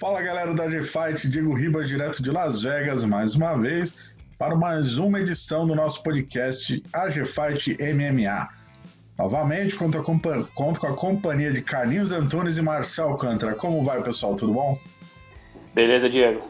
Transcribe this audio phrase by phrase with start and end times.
[0.00, 3.94] Fala galera da G-Fight, Diego Ribas, direto de Las Vegas, mais uma vez,
[4.38, 8.48] para mais uma edição do nosso podcast AG-Fight MMA.
[9.18, 13.54] Novamente, conto, a conto com a companhia de Carlinhos Antunes e Marcel Alcântara.
[13.54, 14.34] Como vai, pessoal?
[14.34, 14.78] Tudo bom?
[15.74, 16.48] Beleza, Diego?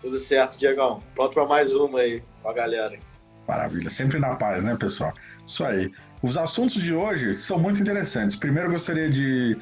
[0.00, 1.00] Tudo certo, Diegão.
[1.14, 2.98] Pronto para mais uma aí com a galera.
[3.46, 5.12] Maravilha, sempre na paz, né, pessoal?
[5.46, 5.88] Isso aí.
[6.20, 8.34] Os assuntos de hoje são muito interessantes.
[8.34, 9.56] Primeiro, eu gostaria de,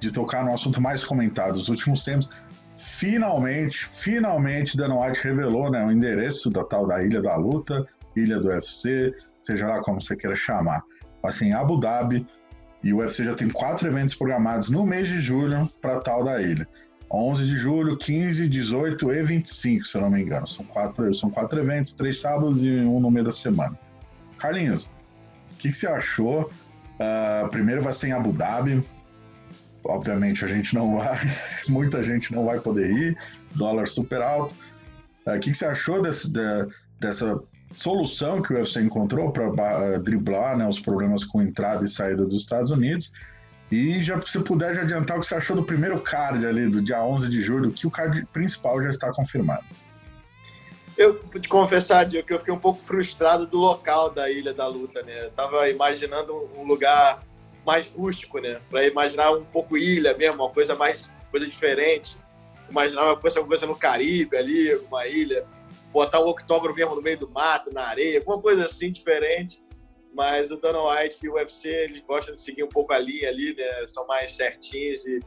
[0.00, 2.28] de tocar no assunto mais comentado dos últimos tempos,
[2.76, 8.38] Finalmente, finalmente, Dana White revelou né, o endereço da tal da Ilha da Luta, Ilha
[8.38, 10.82] do UFC, seja lá como você queira chamar.
[11.22, 12.26] Assim, Abu Dhabi,
[12.84, 16.40] e o UFC já tem quatro eventos programados no mês de julho para tal da
[16.40, 16.68] ilha.
[17.12, 20.46] 11 de julho, 15, 18 e 25, se eu não me engano.
[20.46, 23.78] São quatro, são quatro eventos, três sábados e um no meio da semana.
[24.38, 24.90] Carlinhos, o
[25.58, 26.50] que, que você achou?
[27.00, 28.84] Uh, primeiro vai ser em Abu Dhabi,
[29.88, 31.18] obviamente a gente não vai,
[31.68, 33.16] muita gente não vai poder ir,
[33.54, 34.54] dólar super alto.
[35.26, 36.66] O uh, que, que, você achou desse, de,
[37.00, 37.40] dessa
[37.72, 42.24] solução que o UFC encontrou para uh, driblar né, os problemas com entrada e saída
[42.24, 43.12] dos Estados Unidos?
[43.70, 46.80] E já se puder já adiantar o que você achou do primeiro card ali, do
[46.80, 49.64] dia 11 de julho, que o card principal já está confirmado.
[50.96, 54.54] Eu vou te confessar, Diego, que eu fiquei um pouco frustrado do local da Ilha
[54.54, 55.26] da Luta, né?
[55.26, 57.20] Eu tava imaginando um lugar
[57.66, 58.60] mais rústico, né?
[58.70, 62.16] Para imaginar um pouco ilha mesmo, uma coisa mais coisa diferente.
[62.70, 65.44] Imaginar uma coisa, uma coisa no Caribe ali, uma ilha,
[65.92, 69.62] botar um octógono mesmo no meio do mato, na areia, alguma coisa assim diferente.
[70.14, 73.28] Mas o Dana White e o UFC, eles gostam de seguir um pouco a linha
[73.28, 73.86] ali, né?
[73.88, 75.20] São mais certinhos e,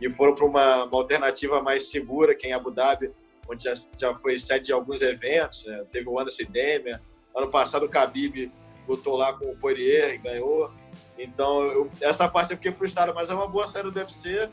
[0.00, 3.10] e foram para uma, uma, alternativa mais segura, que é em Abu Dhabi,
[3.50, 5.84] onde já, já foi sede de alguns eventos, né?
[5.90, 7.00] Teve o Anderson Demian,
[7.34, 8.52] ano passado o Khabib
[8.88, 10.72] botou lá com o Poirier e ganhou.
[11.18, 14.48] Então, eu, essa parte eu fiquei frustrado, mas é uma boa série do UFC,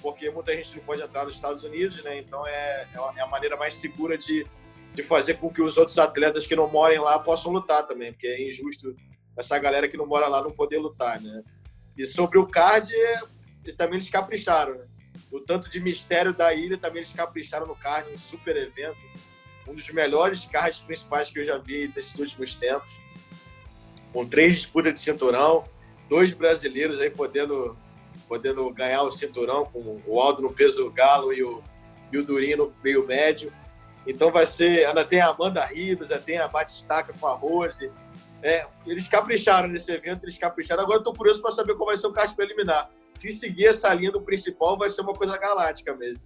[0.00, 2.18] porque muita gente não pode entrar nos Estados Unidos, né?
[2.18, 4.46] Então, é, é a maneira mais segura de,
[4.94, 8.28] de fazer com que os outros atletas que não morem lá possam lutar também, porque
[8.28, 8.94] é injusto
[9.36, 11.42] essa galera que não mora lá não poder lutar, né?
[11.96, 12.92] E sobre o card,
[13.76, 14.86] também eles capricharam, né?
[15.32, 18.98] O tanto de mistério da ilha também eles capricharam no card, um super evento,
[19.66, 22.99] um dos melhores cards principais que eu já vi nesses últimos tempos,
[24.12, 25.64] com três disputas de cinturão,
[26.08, 27.76] dois brasileiros aí podendo,
[28.28, 31.62] podendo ganhar o cinturão, com o Aldo no peso galo e o,
[32.12, 33.52] e o Durinho no meio médio.
[34.06, 34.86] Então vai ser.
[34.86, 37.90] Ainda tem a Amanda Ribas, tem a Batistaca com a Rose.
[38.42, 40.82] É, eles capricharam nesse evento, eles capricharam.
[40.82, 42.90] Agora tô curioso para saber qual vai ser o card preliminar.
[43.12, 46.22] Se seguir essa linha do principal, vai ser uma coisa galáctica mesmo.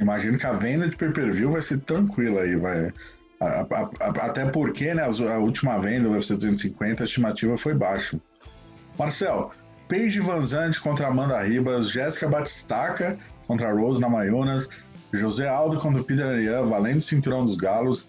[0.00, 2.90] Imagino que a venda de pay-per-view vai ser tranquila aí, vai.
[3.40, 8.20] Até porque, né, a última venda, o UFC 250, a estimativa foi baixo.
[8.98, 9.50] Marcel,
[9.88, 14.68] Paige Van Zandt contra Amanda Ribas, Jéssica Batistaca contra Rose Namayunas,
[15.12, 18.06] José Aldo contra Peter Arian, valendo cinturão dos galos,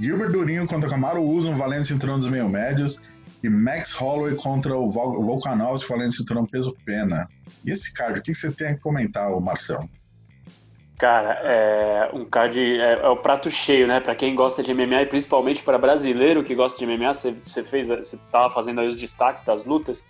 [0.00, 3.00] Gilbert Durinho contra Camaro Uzun, valendo cinturão dos meio-médios,
[3.44, 7.28] e Max Holloway contra o Volkanovski, valendo cinturão peso-pena.
[7.64, 9.88] E esse card, o que você tem a comentar, Marcel?
[11.02, 13.98] Cara, é um card é, é, o prato cheio, né?
[13.98, 17.88] Para quem gosta de MMA e principalmente para brasileiro que gosta de MMA, você, fez,
[17.88, 20.04] você tava fazendo aí os destaques das lutas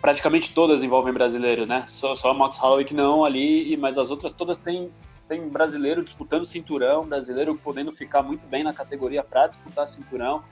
[0.00, 1.84] praticamente todas envolvem brasileiro, né?
[1.88, 4.90] Só, só a Max Holloway que não ali, mas as outras todas têm,
[5.28, 10.42] têm brasileiro disputando cinturão, brasileiro podendo ficar muito bem na categoria para disputar cinturão.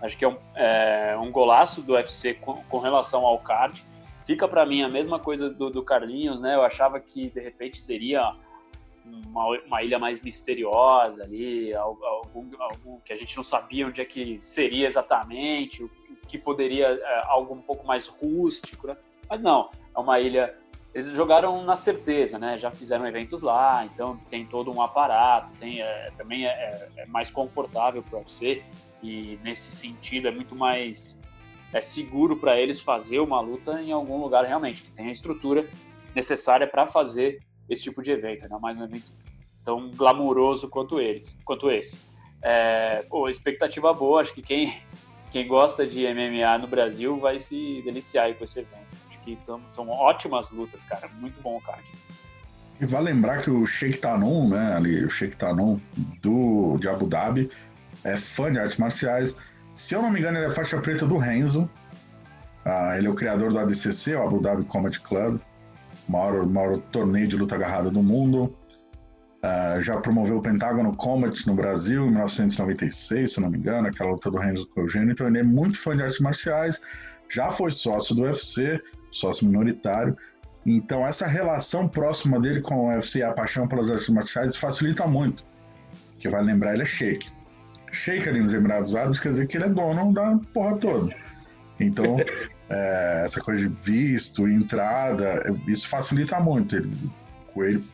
[0.00, 3.84] Acho que é um, é, um golaço do UFC com, com, relação ao card.
[4.24, 6.54] Fica para mim a mesma coisa do, do, Carlinhos, né?
[6.54, 8.34] Eu achava que de repente seria
[9.26, 12.48] uma, uma ilha mais misteriosa ali, algum,
[13.04, 15.90] que a gente não sabia onde é que seria exatamente, o,
[16.26, 18.96] que poderia é, algo um pouco mais rústico, né?
[19.28, 20.54] mas não, é uma ilha.
[20.94, 22.56] Eles jogaram na certeza, né?
[22.56, 27.06] Já fizeram eventos lá, então tem todo um aparato, tem é, também é, é, é
[27.06, 28.62] mais confortável para você
[29.02, 31.20] e nesse sentido é muito mais
[31.72, 35.68] é seguro para eles fazer uma luta em algum lugar realmente que tem a estrutura
[36.14, 39.12] necessária para fazer esse tipo de evento, ainda mais um evento
[39.64, 40.96] tão glamouroso quanto
[41.44, 41.98] quanto esse.
[42.40, 44.72] É, pô, expectativa boa, acho que quem
[45.30, 48.86] quem gosta de MMA no Brasil vai se deliciar com esse evento.
[49.08, 51.08] Acho que são, são ótimas lutas, cara.
[51.20, 51.84] Muito bom o card.
[52.80, 55.80] E vai lembrar que o Sheikh Tanum, né, ali, o Sheikh Tanum
[56.22, 57.50] do, de Abu Dhabi,
[58.04, 59.36] é fã de artes marciais.
[59.74, 61.68] Se eu não me engano, ele é faixa preta do Renzo.
[62.64, 65.40] Ah, ele é o criador do ADCC, o Abu Dhabi Combat Club,
[66.08, 68.54] maior, maior torneio de luta agarrada do mundo.
[69.38, 74.10] Uh, já promoveu o Pentágono Combat no Brasil em 1996, se não me engano, aquela
[74.10, 75.12] luta do Renzo com Eugênio.
[75.12, 76.80] Então ele é muito fã de artes marciais,
[77.30, 80.16] já foi sócio do UFC, sócio minoritário,
[80.66, 85.44] Então, essa relação próxima dele com o UFC, a paixão pelas artes marciais, facilita muito.
[86.18, 87.30] Que vai lembrar, ele é shake.
[87.92, 91.14] Shake ali nos Emirados Árabes quer dizer que ele é dono da porra toda.
[91.80, 92.16] Então,
[92.70, 96.76] é, essa coisa de visto, entrada, isso facilita muito.
[96.76, 96.90] Ele,
[97.56, 97.84] ele,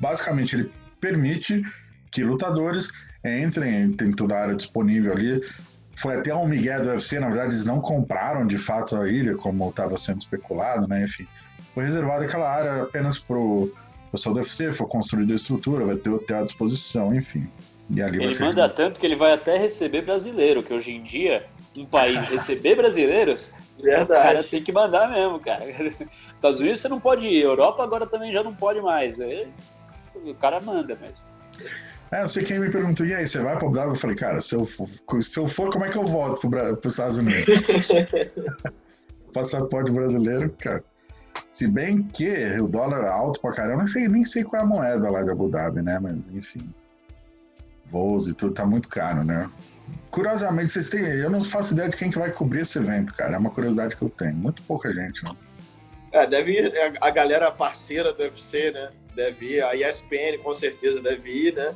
[0.00, 0.70] basicamente, ele
[1.00, 1.62] permite
[2.10, 2.88] que lutadores
[3.24, 5.40] entrem, tem toda a área disponível ali.
[5.96, 9.34] Foi até um migué do UFC, na verdade, eles não compraram de fato a ilha,
[9.36, 11.04] como estava sendo especulado, né?
[11.04, 11.26] Enfim,
[11.74, 13.72] foi reservada aquela área apenas para o
[14.10, 17.48] pessoal do UFC, foi construída a estrutura, vai ter hotel à disposição, enfim.
[17.90, 21.46] Ele manda tanto que ele vai até receber brasileiro, que hoje em dia,
[21.76, 24.20] um país receber brasileiros, Verdade.
[24.20, 25.64] o cara tem que mandar mesmo, cara.
[26.34, 29.18] Estados Unidos você não pode ir, Europa agora também já não pode mais.
[30.14, 31.24] O cara manda mesmo.
[32.10, 33.92] É, não sei quem me perguntou, e aí, você vai para o W?
[33.92, 34.86] Eu falei, cara, se eu, for,
[35.20, 37.44] se eu for, como é que eu volto para os Estados Unidos?
[39.34, 40.84] Passaporte brasileiro, cara.
[41.50, 44.64] Se bem que o dólar é alto pra caramba, nem sei, nem sei qual é
[44.64, 45.98] a moeda lá de Abu Dhabi, né?
[46.00, 46.72] Mas, enfim.
[47.86, 49.50] Voos e tudo tá muito caro, né?
[50.10, 51.02] Curiosamente, vocês têm.
[51.02, 53.34] Eu não faço ideia de quem que vai cobrir esse evento, cara.
[53.34, 54.34] É uma curiosidade que eu tenho.
[54.34, 55.34] Muito pouca gente, né?
[56.12, 58.90] É, deve ir a galera parceira do UFC, né?
[59.14, 59.64] Deve ir.
[59.64, 61.74] A ESPN com certeza deve ir, né?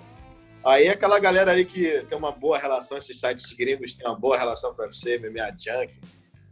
[0.65, 4.37] Aí aquela galera ali que tem uma boa relação, esses sites gringos têm uma boa
[4.37, 5.99] relação com o UFC, MMA Junk.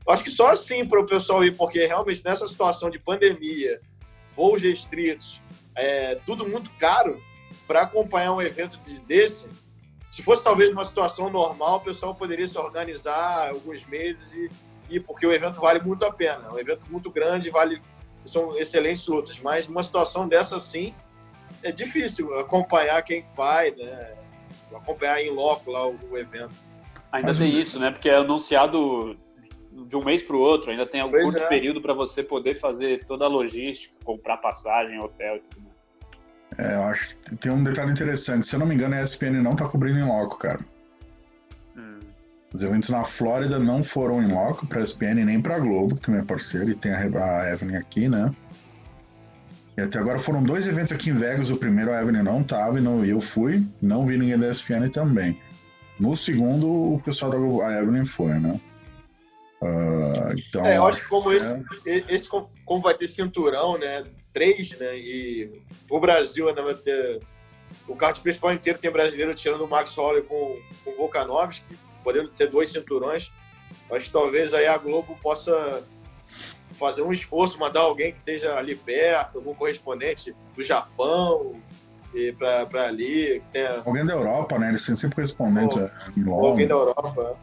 [0.09, 3.81] Acho que só assim para o pessoal ir, porque realmente nessa situação de pandemia,
[4.35, 5.43] voos restritos,
[5.75, 7.21] é, tudo muito caro,
[7.67, 9.49] para acompanhar um evento desse,
[10.17, 14.51] se fosse talvez numa situação normal, o pessoal poderia se organizar alguns meses e
[14.89, 16.47] ir, porque o evento vale muito a pena.
[16.49, 17.83] É um evento muito grande, vale
[18.25, 20.95] são excelentes lutas, mas numa situação dessa assim,
[21.63, 24.15] é difícil acompanhar quem vai, né?
[24.75, 26.55] Acompanhar em loco lá o, o evento.
[27.13, 27.91] Ainda Mas, tem isso, né?
[27.91, 29.19] Porque é anunciado
[29.71, 31.47] de um mês para o outro, ainda tem um curto é.
[31.47, 35.66] período para você poder fazer toda a logística, comprar passagem, hotel e tudo mais.
[36.59, 38.47] É, eu acho que tem um detalhe interessante.
[38.47, 40.61] Se eu não me engano, a ESPN não está cobrindo em loco, cara.
[41.77, 42.01] Hum.
[42.53, 45.95] Os eventos na Flórida não foram em loco para a ESPN nem para a Globo,
[45.95, 48.35] que também é parceiro, e tem a, a Evelyn aqui, né?
[49.77, 51.51] E até agora foram dois eventos aqui em Vegas.
[51.51, 55.39] O primeiro a Evelyn não estava e eu fui, não vi ninguém da ESPN também.
[56.01, 58.59] No segundo, o pessoal da a Evelyn foi, né?
[59.61, 62.05] Uh, então, é, eu acho que como, esse, é.
[62.09, 64.05] esse, como vai ter cinturão, né?
[64.37, 64.99] Três, né?
[64.99, 67.21] E o Brasil ainda vai ter.
[67.89, 71.65] O kart principal inteiro tem brasileiro tirando o Max Holler com, com o Volkanovski,
[72.05, 73.33] podendo ter dois cinturões.
[73.91, 75.83] Acho que talvez aí a Globo possa
[76.73, 81.59] fazer um esforço, mandar alguém que esteja ali perto, algum correspondente do Japão,
[82.39, 83.43] para ali.
[83.51, 83.83] Tenha...
[83.87, 84.69] Alguém da Europa, né?
[84.69, 86.51] Eles têm sempre correspondentes é, em Londres.
[86.51, 87.39] Alguém da Europa.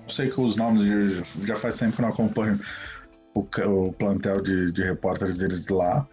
[0.00, 2.58] Não sei que os nomes, já faz tempo que não acompanho
[3.34, 6.06] o, o plantel de, de repórteres deles de lá.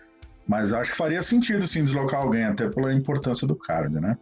[0.48, 4.18] Mas acho que faria sentido, sim, deslocar alguém, até pela importância do card, né?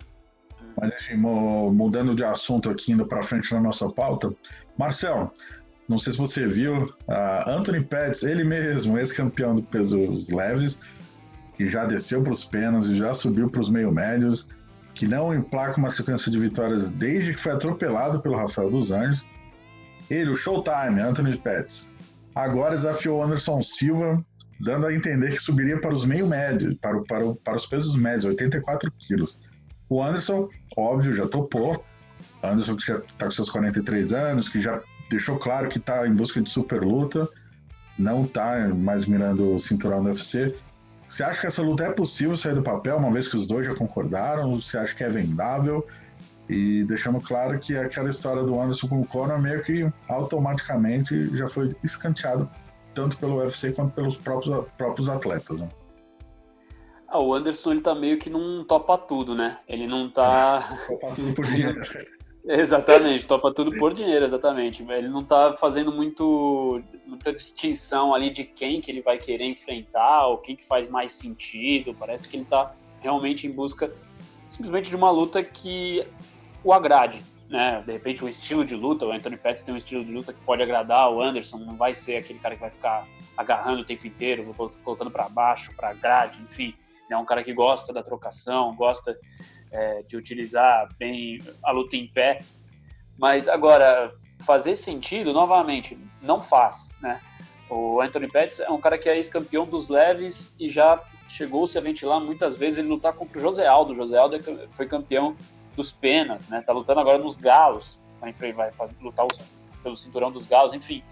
[0.80, 4.34] Mas, enfim, mudando de assunto aqui, indo para frente na nossa pauta.
[4.78, 5.32] Marcel,
[5.88, 10.80] não sei se você viu, uh, Anthony Pettis, ele mesmo, ex-campeão do pesos leves,
[11.54, 14.48] que já desceu para os penas e já subiu para os meio-médios,
[14.94, 19.26] que não emplaca uma sequência de vitórias desde que foi atropelado pelo Rafael dos Anjos.
[20.10, 21.92] Ele, o Showtime, Anthony Pettis,
[22.36, 24.24] agora desafiou Anderson Silva,
[24.60, 28.92] dando a entender que subiria para os meio-médios, para, para, para os pesos médios, 84
[29.00, 29.40] quilos.
[29.90, 31.84] O Anderson, óbvio, já topou.
[32.44, 36.14] Anderson que já está com seus 43 anos, que já deixou claro que está em
[36.14, 37.28] busca de super luta,
[37.98, 40.56] não está mais mirando o cinturão do UFC.
[41.08, 43.66] Você acha que essa luta é possível sair do papel, uma vez que os dois
[43.66, 44.60] já concordaram?
[44.60, 45.86] Você acha que é vendável?
[46.48, 51.48] E deixando claro que aquela história do Anderson com o Conor meio que automaticamente já
[51.48, 52.50] foi escanteado
[52.94, 55.60] tanto pelo UFC quanto pelos próprios, próprios atletas.
[55.60, 55.70] Né?
[57.08, 59.58] Ah, o Anderson ele tá meio que não topa tudo, né?
[59.68, 60.80] Ele não tá.
[60.88, 61.82] topa tudo por dinheiro.
[62.48, 64.84] exatamente, topa tudo por dinheiro, exatamente.
[64.84, 70.28] Ele não tá fazendo muito, muita distinção ali de quem que ele vai querer enfrentar,
[70.28, 71.96] ou quem que faz mais sentido.
[71.98, 73.92] Parece que ele tá realmente em busca
[74.50, 76.08] simplesmente de uma luta que
[76.66, 77.84] o agrade, né?
[77.86, 80.42] De repente o estilo de luta, o Anthony Pettis tem um estilo de luta que
[80.42, 83.08] pode agradar, o Anderson não vai ser aquele cara que vai ficar
[83.38, 84.52] agarrando o tempo inteiro,
[84.84, 86.74] colocando para baixo, para grade, enfim.
[87.08, 89.16] É um cara que gosta da trocação, gosta
[89.72, 92.40] é, de utilizar bem a luta em pé.
[93.16, 97.22] Mas agora, fazer sentido, novamente, não faz, né?
[97.70, 101.82] O Anthony Pettis é um cara que é ex-campeão dos leves e já chegou-se a
[101.82, 103.94] ventilar muitas vezes ele lutar contra o José Aldo.
[103.94, 104.40] O José Aldo é
[104.74, 105.36] foi campeão
[105.76, 106.62] dos penas, né?
[106.62, 109.26] Tá lutando agora nos galos, vai, vai fazer, lutar
[109.84, 111.04] pelo cinturão dos galos, enfim.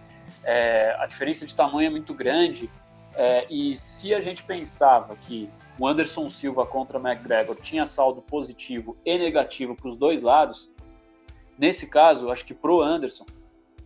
[0.43, 2.69] É, a diferença de tamanho é muito grande
[3.15, 5.47] É, e se a gente pensava que
[5.79, 10.71] o Anderson Silva contra o McGregor tinha saldo positivo e negativo para os dois lados,
[11.57, 13.25] nesse caso, acho que pro Anderson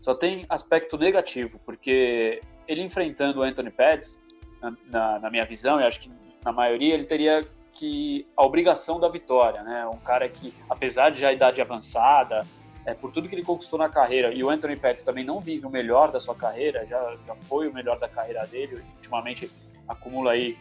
[0.02, 4.18] só tem aspecto negativo, porque ele enfrentando o Anthony Pettis,
[4.62, 6.12] na, na, na minha visão, e acho que
[6.46, 7.42] na maioria, ele teria
[7.78, 9.86] que a obrigação da vitória, né?
[9.88, 12.46] Um cara que, apesar de já idade avançada,
[12.86, 15.66] é, por tudo que ele conquistou na carreira, e o Anthony Pettis também não vive
[15.66, 19.52] o melhor da sua carreira, já, já foi o melhor da carreira dele, ultimamente
[19.88, 20.58] acumula aí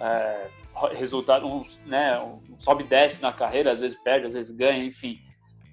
[0.00, 0.48] é,
[0.94, 4.82] resultado, um, né, um sobe e desce na carreira, às vezes perde, às vezes ganha,
[4.84, 5.20] enfim.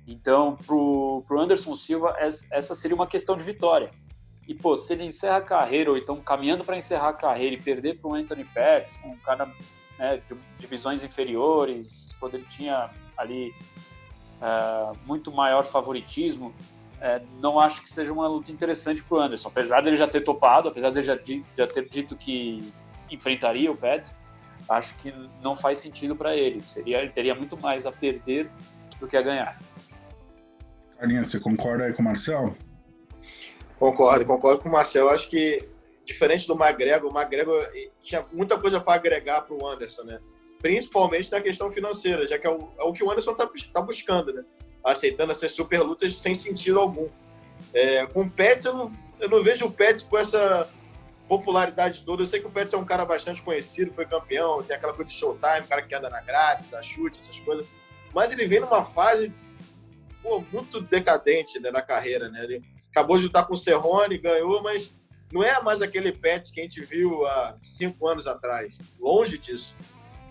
[0.06, 3.92] Então, pro, pro Anderson Silva, essa seria uma questão de vitória.
[4.48, 7.62] E, pô, se ele encerra a carreira, ou então caminhando para encerrar a carreira e
[7.62, 9.50] perder para o Anthony Pettis, um cara
[9.98, 13.54] né, de divisões inferiores, quando ele tinha ali
[14.42, 19.48] uh, muito maior favoritismo, uh, não acho que seja uma luta interessante para o Anderson.
[19.48, 21.18] Apesar dele já ter topado, apesar dele já,
[21.58, 22.72] já ter dito que
[23.10, 24.16] enfrentaria o Pettis,
[24.70, 26.62] acho que não faz sentido para ele.
[26.62, 28.50] Seria, ele teria muito mais a perder
[29.00, 29.60] do que a ganhar.
[30.98, 32.56] Carlinhos, você concorda aí com o Marcel?
[33.78, 35.10] Concordo, concordo com o Marcel.
[35.10, 35.60] Acho que,
[36.06, 37.68] diferente do McGregor, o McGregor
[38.02, 40.20] tinha muita coisa para agregar para o Anderson, né?
[40.62, 43.82] Principalmente na questão financeira, já que é o, é o que o Anderson está tá
[43.82, 44.44] buscando, né?
[44.84, 47.10] Aceitando essas super lutas sem sentido algum.
[47.74, 50.70] É, com o Pets, eu não, eu não vejo o Pets com essa
[51.28, 52.22] popularidade toda.
[52.22, 55.10] Eu sei que o Pets é um cara bastante conhecido, foi campeão, tem aquela coisa
[55.10, 57.66] de showtime, cara que anda na grade, dá chute, essas coisas.
[58.14, 59.34] Mas ele vem numa fase
[60.22, 62.44] pô, muito decadente né, na carreira, né?
[62.44, 64.96] Ele acabou de lutar com o Cerrone, ganhou, mas
[65.32, 68.78] não é mais aquele Pets que a gente viu há cinco anos atrás.
[69.00, 69.76] Longe disso.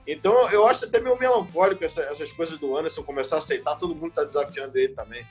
[0.06, 3.94] Então, eu acho até meio melancólico essa, essas coisas do Anderson começar a aceitar, todo
[3.94, 5.26] mundo está desafiando ele também.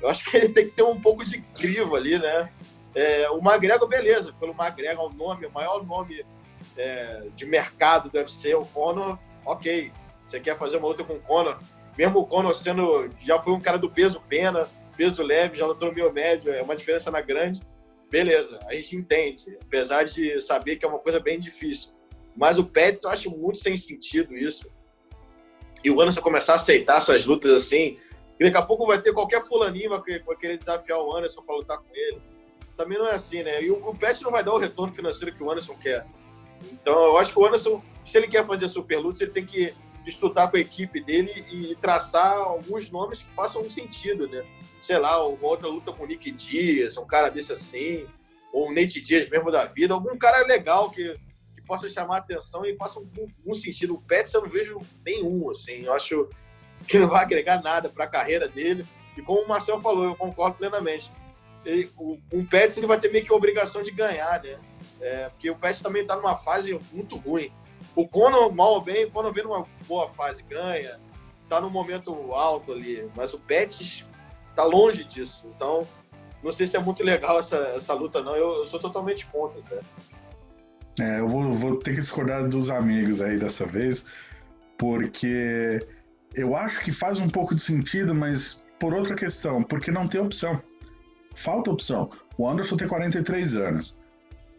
[0.00, 2.50] Eu acho que ele tem que ter um pouco de crivo ali, né?
[2.94, 6.24] É, o McGregor, beleza, pelo McGregor, é o nome, o maior nome
[6.76, 9.92] é, de mercado deve ser o Conor, ok.
[10.26, 11.58] Você quer fazer uma luta com o Conor,
[11.96, 15.88] mesmo o Conor sendo, já foi um cara do peso pena, peso leve, já lutou
[15.88, 17.60] no meio médio, é uma diferença na grande,
[18.10, 21.90] beleza, a gente entende, apesar de saber que é uma coisa bem difícil.
[22.36, 24.74] Mas o Pérez eu acho muito sem sentido isso.
[25.82, 27.98] E o Anderson começar a aceitar essas lutas assim,
[28.38, 31.78] e daqui a pouco vai ter qualquer fulaninho vai querer desafiar o Anderson para lutar
[31.78, 32.20] com ele.
[32.76, 33.62] Também não é assim, né?
[33.62, 36.06] E o, Pérez não vai dar o retorno financeiro que o Anderson quer.
[36.72, 39.74] Então eu acho que o Anderson, se ele quer fazer super lutas, ele tem que
[40.06, 44.44] estudar com a equipe dele e traçar alguns nomes que façam um sentido, né?
[44.86, 48.06] sei lá, uma outra luta com o Nick Dias, um cara desse assim,
[48.52, 51.16] ou o Nate Dias mesmo da vida, algum cara legal que,
[51.54, 53.10] que possa chamar a atenção e faça um,
[53.44, 53.94] um sentido.
[53.94, 56.28] O Pets eu não vejo nenhum, assim, eu acho
[56.86, 58.86] que não vai agregar nada para a carreira dele.
[59.16, 61.10] E como o Marcel falou, eu concordo plenamente.
[61.64, 64.56] Ele, o, o Pets ele vai ter meio que a obrigação de ganhar, né?
[65.00, 67.50] É, porque o Pets também está numa fase muito ruim.
[67.94, 71.00] O Conor, mal ou bem, o Conor vem numa boa fase, ganha,
[71.48, 73.08] tá num momento alto ali.
[73.16, 74.04] Mas o Pets
[74.54, 75.46] tá longe disso.
[75.54, 75.86] Então,
[76.42, 78.36] não sei se é muito legal essa, essa luta, não.
[78.36, 79.82] Eu, eu sou totalmente contra, cara.
[81.00, 84.04] É, eu vou, vou ter que discordar dos amigos aí dessa vez,
[84.78, 85.78] porque
[86.34, 90.20] eu acho que faz um pouco de sentido, mas por outra questão, porque não tem
[90.20, 90.60] opção.
[91.34, 92.10] Falta opção.
[92.38, 93.98] O Anderson tem 43 anos.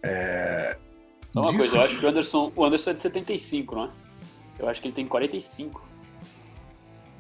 [0.04, 0.78] É...
[1.42, 3.90] Uma coisa, eu acho que o Anderson, o Anderson é de 75, não é?
[4.60, 5.88] Eu acho que ele tem 45.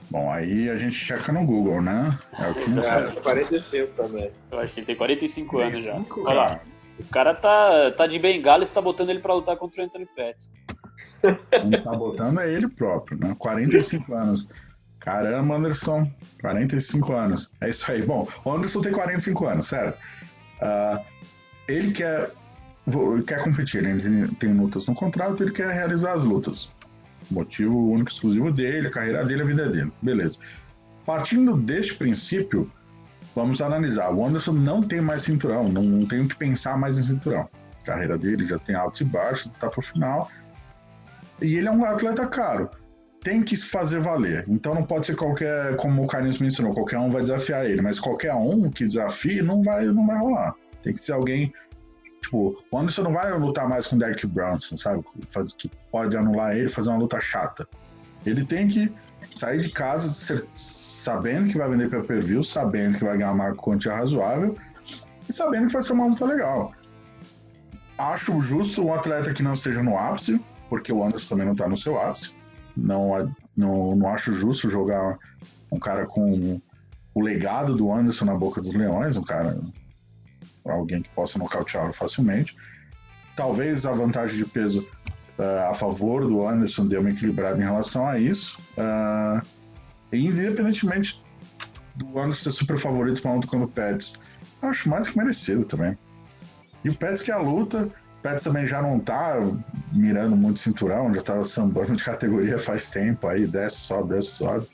[0.09, 2.17] Bom, aí a gente checa no Google, né?
[2.39, 4.31] É o que não é, 45 também.
[4.51, 6.29] Eu acho que ele tem 45, 45 anos já.
[6.29, 6.61] Olha lá.
[6.99, 10.05] O cara tá, tá de bengala e está botando ele para lutar contra o Anthony
[10.05, 10.49] Pettis.
[11.51, 13.35] Quem tá botando é ele próprio, né?
[13.37, 14.47] 45 anos.
[14.99, 17.51] Caramba, Anderson, 45 anos.
[17.61, 18.01] É isso aí.
[18.01, 19.97] Bom, o Anderson tem 45 anos, certo?
[20.61, 21.05] Uh,
[21.67, 22.31] ele quer,
[23.25, 26.69] quer competir, ele tem lutas no contrato, ele quer realizar as lutas.
[27.29, 29.91] Motivo único exclusivo dele, a carreira dele, a vida dele.
[30.01, 30.37] Beleza.
[31.05, 32.71] Partindo deste princípio,
[33.35, 34.13] vamos analisar.
[34.13, 37.49] O Anderson não tem mais cinturão, não, não tem o que pensar mais em cinturão.
[37.81, 40.29] A carreira dele já tem altos e baixos, está pro final.
[41.41, 42.69] E ele é um atleta caro.
[43.21, 44.45] Tem que fazer valer.
[44.47, 47.99] Então não pode ser qualquer, como o Carlinhos mencionou, qualquer um vai desafiar ele, mas
[47.99, 50.55] qualquer um que desafie não vai, não vai rolar.
[50.81, 51.53] Tem que ser alguém
[52.21, 55.03] Tipo, o Anderson não vai lutar mais com o Derek Brunson, sabe?
[55.29, 57.67] Faz, que pode anular ele fazer uma luta chata.
[58.25, 58.93] Ele tem que
[59.35, 63.31] sair de casa ser, sabendo que vai vender pay per view, sabendo que vai ganhar
[63.31, 64.55] uma quantia razoável
[65.29, 66.73] e sabendo que vai ser uma luta legal.
[67.97, 71.67] Acho justo um atleta que não esteja no ápice, porque o Anderson também não está
[71.67, 72.31] no seu ápice.
[72.75, 75.17] Não, não, não acho justo jogar
[75.71, 76.61] um cara com
[77.13, 79.59] o legado do Anderson na boca dos leões, um cara
[80.73, 82.55] alguém que possa nocauteá-lo facilmente.
[83.35, 84.87] talvez a vantagem de peso
[85.39, 88.59] uh, a favor do Anderson deu uma equilibrada em relação a isso.
[88.77, 89.45] Uh,
[90.11, 91.21] independentemente
[91.95, 94.15] do Anderson ser super favorito para luta contra o Pets,
[94.61, 95.97] acho mais que merecido também.
[96.83, 99.35] E o Pets que é a luta, o Pets também já não tá
[99.93, 104.67] mirando muito cinturão, já tá sambando de categoria faz tempo, aí desce, sobe, desce, sobe.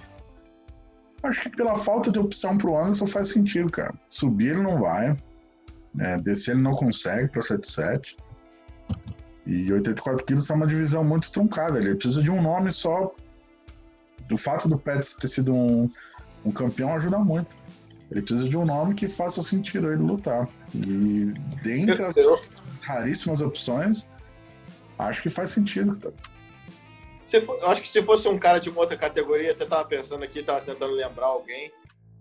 [1.24, 3.94] Acho que pela falta de opção pro Anderson faz sentido, cara.
[4.10, 5.16] Subir ele não vai,
[6.00, 8.18] é, descer ele não consegue para 77.
[9.46, 11.78] E 84 quilos tá uma divisão muito truncada.
[11.78, 13.14] Ele precisa de um nome só.
[14.28, 15.90] Do fato do Pets ter sido um,
[16.46, 17.56] um campeão ajuda muito.
[18.10, 20.48] Ele precisa de um nome que faça sentido ele lutar.
[20.74, 22.16] E dentre as
[22.84, 24.08] raríssimas opções,
[24.98, 26.00] acho que faz sentido.
[27.46, 30.24] For, eu acho que se fosse um cara de uma outra categoria, até tava pensando
[30.24, 31.72] aqui, tava tentando lembrar alguém.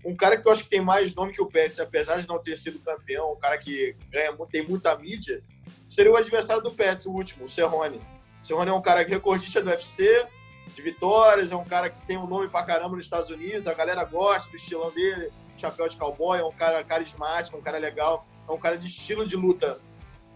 [0.04, 2.38] Um cara que eu acho que tem mais nome que o Pérez, apesar de não
[2.38, 5.42] ter sido campeão, um cara que ganha, tem muita mídia,
[5.88, 8.00] seria o adversário do Pérez, o último, o Cerrone.
[8.42, 10.26] O Cerrone é um cara recordista do UFC,
[10.75, 13.75] de vitórias, é um cara que tem um nome pra caramba nos Estados Unidos, a
[13.75, 18.26] galera gosta do estilão dele, chapéu de cowboy, é um cara carismático, um cara legal,
[18.49, 19.80] é um cara de estilo de luta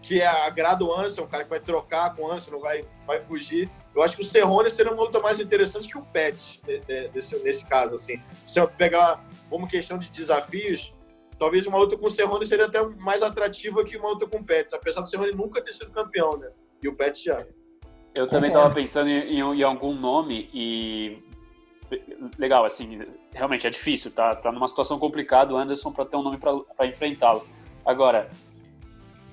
[0.01, 2.85] que é, agrada o Anderson, um cara que vai trocar com o Anderson, não vai,
[3.05, 3.69] vai fugir.
[3.97, 6.61] Eu acho que o Cerrone seria uma luta mais interessante que o Pet
[7.15, 8.21] nesse, nesse caso, assim.
[8.45, 10.93] Se eu pegar como questão de desafios,
[11.39, 14.43] talvez uma luta com o Cerrone seria até mais atrativa que uma luta com o
[14.43, 16.51] Pet, apesar do Cerrone nunca ter sido campeão, né?
[16.79, 17.43] E o Pet já.
[18.13, 21.23] Eu também estava pensando em, em, em, algum nome e
[22.37, 22.99] legal, assim,
[23.33, 24.35] realmente é difícil, tá?
[24.35, 27.47] Tá numa situação complicada o Anderson para ter um nome para enfrentá-lo.
[27.83, 28.29] Agora,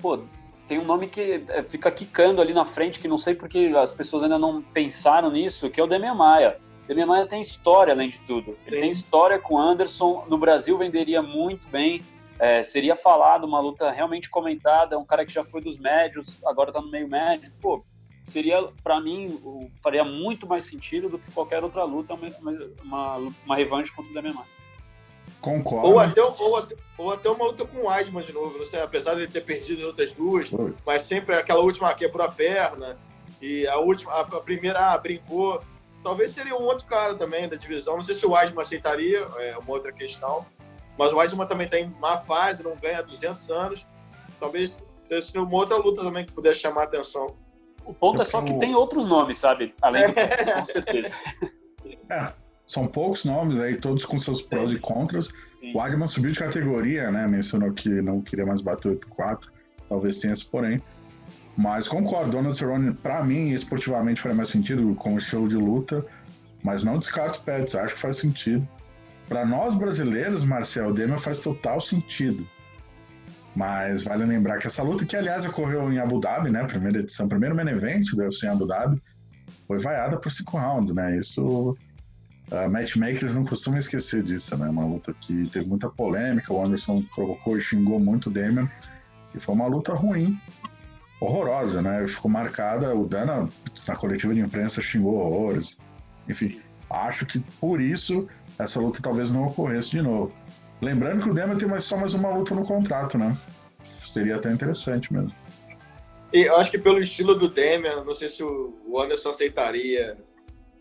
[0.01, 0.23] pô,
[0.67, 3.91] tem um nome que é, fica quicando ali na frente, que não sei porque as
[3.91, 6.57] pessoas ainda não pensaram nisso, que é o Demian Maia.
[6.87, 8.57] Demian Maia tem história, além de tudo.
[8.65, 8.81] Ele Sim.
[8.81, 10.25] tem história com Anderson.
[10.27, 12.03] No Brasil venderia muito bem.
[12.37, 14.95] É, seria falado, uma luta realmente comentada.
[14.95, 17.51] É um cara que já foi dos médios, agora tá no meio médio.
[17.61, 17.83] Pô,
[18.23, 22.27] seria, para mim, faria muito mais sentido do que qualquer outra luta, uma,
[22.83, 24.55] uma, uma revanche contra o Demian Maia.
[25.45, 25.87] Concordo.
[25.87, 28.81] Ou até, ou, até, ou até uma luta com o Weidman de novo, não sei,
[28.81, 30.49] apesar de ele ter perdido as outras duas,
[30.83, 32.97] mas sempre aquela última quebrou a perna,
[33.39, 35.61] e a última, a, a primeira ah, brincou.
[36.03, 37.95] Talvez seria um outro cara também da divisão.
[37.95, 40.43] Não sei se o Weidman aceitaria, é uma outra questão.
[40.97, 43.85] Mas o Weidman também tem tá má fase, não ganha 200 anos.
[44.39, 47.35] Talvez seja uma outra luta também que pudesse chamar a atenção.
[47.85, 49.75] O ponto é só que tem outros nomes, sabe?
[49.79, 50.13] Além do
[50.57, 51.13] com certeza.
[52.09, 52.44] É.
[52.67, 55.29] São poucos nomes aí, todos com seus prós e contras.
[55.59, 55.73] Sim.
[55.75, 57.27] O Agman subiu de categoria, né?
[57.27, 59.49] Mencionou que não queria mais bater 8-4.
[59.87, 60.81] Talvez tenha esse porém.
[61.55, 66.05] Mas concordo, Donald Cerrone, pra mim, esportivamente faria mais sentido com o estilo de luta.
[66.63, 68.67] Mas não descarto o Pets, acho que faz sentido.
[69.29, 72.47] Para nós brasileiros, Marcel Demian faz total sentido.
[73.55, 76.63] Mas vale lembrar que essa luta, que aliás ocorreu em Abu Dhabi, né?
[76.65, 79.01] Primeira edição, primeiro main event do UFC em Abu Dhabi,
[79.67, 81.17] foi vaiada por cinco rounds, né?
[81.17, 81.77] Isso
[82.51, 84.69] Uh, matchmakers não costumam esquecer disso, né?
[84.69, 88.69] Uma luta que teve muita polêmica, o Anderson provocou e xingou muito o Damian,
[89.33, 90.39] e foi uma luta ruim,
[91.19, 92.07] horrorosa, né?
[92.07, 93.49] Ficou marcada, o Dana,
[93.87, 95.77] na coletiva de imprensa, xingou horrores.
[96.29, 98.27] Enfim, acho que por isso
[98.59, 100.31] essa luta talvez não ocorresse de novo.
[100.81, 103.35] Lembrando que o Damian tem mais, só mais uma luta no contrato, né?
[103.83, 105.33] Seria até interessante mesmo.
[106.31, 110.17] E eu acho que pelo estilo do Damian, não sei se o Anderson aceitaria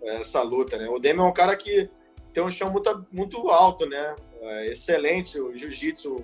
[0.05, 0.89] essa luta, né?
[0.89, 1.89] O Demian é um cara que
[2.33, 4.15] tem um chão muito, muito alto, né?
[4.41, 6.23] É excelente o jiu-jitsu,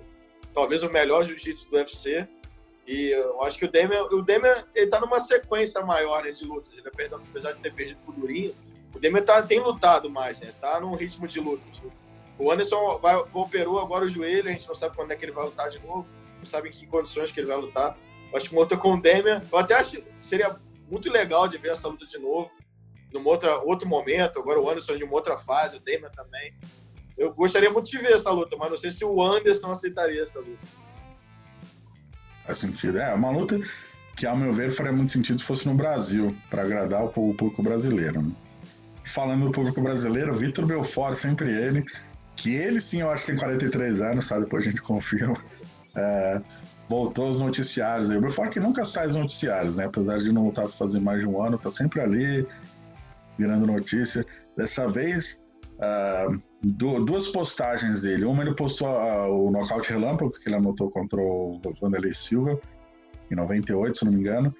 [0.52, 2.28] talvez o melhor jiu-jitsu do UFC.
[2.86, 6.44] E eu acho que o Demian, o Demian ele tá numa sequência maior né, de
[6.44, 6.72] lutas.
[6.72, 8.54] Ele, apesar de ter perdido pro Durinho,
[8.94, 10.52] o Demian tá, tem lutado mais, né?
[10.60, 11.80] Tá num ritmo de lutas.
[12.38, 15.32] O Anderson vai, operou agora o joelho, a gente não sabe quando é que ele
[15.32, 16.06] vai lutar de novo,
[16.38, 17.96] não sabe em que condições que ele vai lutar.
[18.32, 20.56] Eu acho que uma luta com o Demian, eu até acho que seria
[20.90, 22.50] muito legal de ver essa luta de novo
[23.12, 24.38] num outra, outro momento.
[24.38, 26.52] Agora o Anderson de uma outra fase, o Damon também.
[27.16, 30.38] Eu gostaria muito de ver essa luta, mas não sei se o Anderson aceitaria essa
[30.38, 30.66] luta.
[32.46, 32.98] Faz sentido.
[32.98, 33.60] É, uma luta
[34.16, 37.62] que, ao meu ver, faria muito sentido se fosse no Brasil, para agradar o público
[37.62, 38.22] brasileiro.
[38.22, 38.32] Né?
[39.04, 41.84] Falando do público brasileiro, Vitor Belfort, sempre ele,
[42.36, 44.38] que ele sim, eu acho que tem 43 anos, tá?
[44.38, 45.36] Depois a gente confirma.
[45.94, 46.40] É,
[46.88, 48.16] voltou aos noticiários aí.
[48.16, 49.84] O Belfort que nunca sai dos noticiários, né?
[49.84, 52.46] Apesar de não estar fazendo mais de um ano, tá sempre ali,
[53.38, 54.24] virando notícia.
[54.56, 55.42] Dessa vez,
[55.78, 58.24] uh, duas postagens dele.
[58.24, 62.60] Uma ele postou uh, o nocaute relâmpago que ele anotou contra o Vanderlei Silva,
[63.30, 64.54] em 98, se não me engano,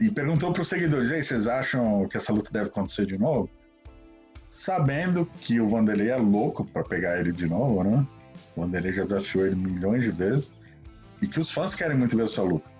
[0.00, 3.48] e perguntou para os seguidores: Ei, vocês acham que essa luta deve acontecer de novo?
[4.48, 8.06] Sabendo que o Vanderlei é louco para pegar ele de novo, né?
[8.54, 10.52] O Vanderlei já desafiou ele milhões de vezes
[11.22, 12.70] e que os fãs querem muito ver essa luta.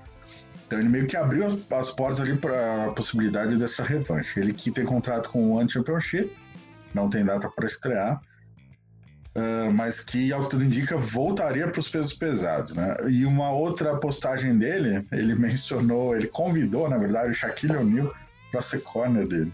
[0.72, 4.40] Então ele meio que abriu as, as portas ali para a possibilidade dessa revanche.
[4.40, 6.34] Ele que tem contrato com o One Championship,
[6.94, 8.18] não tem data para estrear,
[9.36, 12.94] uh, mas que, ao que tudo indica, voltaria para os pesos pesados, né?
[13.10, 18.10] E uma outra postagem dele, ele mencionou, ele convidou, na verdade, o Shaquille O'Neal
[18.50, 19.52] para ser corner dele.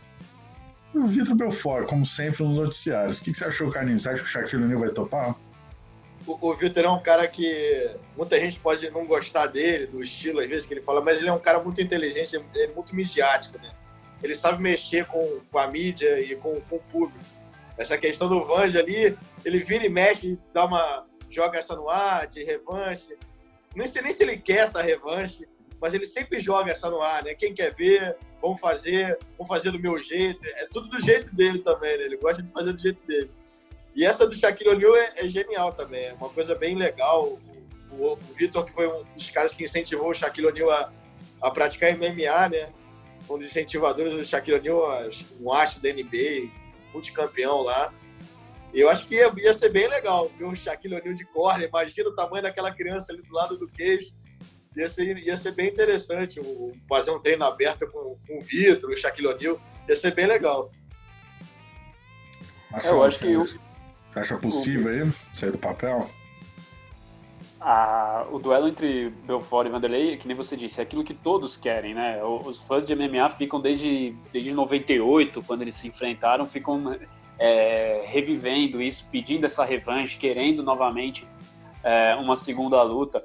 [0.95, 3.19] O Vitor Belfort, como sempre nos noticiários.
[3.19, 4.03] O que, que você achou, Carlinhos?
[4.03, 5.35] Você acha que o Shaquille O'Neal vai topar?
[6.29, 10.41] O, o Vitor é um cara que muita gente pode não gostar dele, do estilo,
[10.41, 13.57] às vezes, que ele fala, mas ele é um cara muito inteligente, é muito midiático,
[13.57, 13.73] né?
[14.23, 17.25] Ele sabe mexer com, com a mídia e com, com o público.
[17.79, 22.27] Essa questão do Vanja ali, ele vira e mexe, dá uma, joga essa no ar,
[22.27, 23.17] de revanche.
[23.75, 25.49] Nem sei nem se ele quer essa revanche,
[25.81, 27.35] mas ele sempre joga essa no ar, né?
[27.35, 30.45] Quem quer ver, vamos fazer, vamos fazer do meu jeito.
[30.45, 32.05] É tudo do jeito dele também, né?
[32.05, 33.31] Ele gosta de fazer do jeito dele.
[33.99, 37.25] E essa do Shaquille O'Neal é, é, genial também, é uma coisa bem legal.
[37.25, 37.41] O,
[37.91, 40.93] o, o Vitor, que foi um dos caras que incentivou o Shaquille O'Neal a,
[41.43, 42.73] a praticar MMA, né?
[43.29, 46.49] Um dos incentivadores do Shaquille O'Neal, um astro da NBA,
[46.95, 47.93] multicampeão lá.
[48.73, 51.69] E eu acho que ia, ia, ser bem legal ver o Shaquille O'Neal de corner.
[51.69, 54.15] Imagina o tamanho daquela criança ali do lado do queijo.
[54.77, 58.91] Ia ser, ia ser bem interessante o, fazer um treino aberto com, com o Vitor,
[58.91, 59.61] o Shaquille O'Neal.
[59.89, 60.71] Ia ser bem legal.
[62.81, 63.33] É, eu acho que...
[63.33, 63.45] Eu...
[64.21, 66.09] Acha possível aí sair do papel?
[67.61, 71.57] a, o duelo entre Belfort e Vanderlei, que nem você disse, é aquilo que todos
[71.57, 72.23] querem, né?
[72.23, 76.97] Os fãs de MMA ficam desde, desde 98, quando eles se enfrentaram, ficam
[77.39, 81.27] é, revivendo isso, pedindo essa revanche, querendo novamente
[81.83, 83.25] é, uma segunda luta.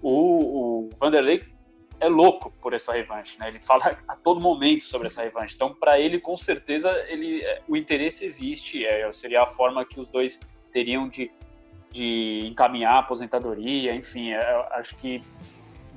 [0.00, 1.42] O, o, Vanderlei
[2.00, 3.48] é louco por essa revanche, né?
[3.48, 5.54] Ele fala a todo momento sobre essa revanche.
[5.54, 8.84] Então, para ele, com certeza, ele, é, o interesse existe.
[8.84, 10.40] É, seria a forma que os dois
[10.72, 11.30] teriam de
[11.90, 15.22] de encaminhar a aposentadoria, enfim, é, acho que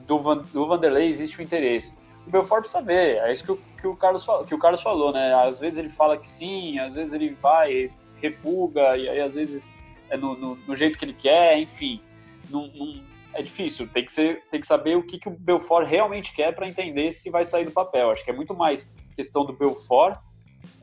[0.07, 1.93] do, Van, do Vanderlei existe o interesse.
[2.25, 5.11] O Belfort precisa ver, é isso que o, que o, Carlos, que o Carlos falou,
[5.11, 5.33] né?
[5.33, 9.69] Às vezes ele fala que sim, às vezes ele vai, refuga, e aí às vezes
[10.09, 11.99] é no, no, no jeito que ele quer, enfim.
[12.49, 13.01] Não, não,
[13.33, 16.53] é difícil, tem que, ser, tem que saber o que, que o Belfort realmente quer
[16.53, 18.11] para entender se vai sair do papel.
[18.11, 20.19] Acho que é muito mais questão do Belfort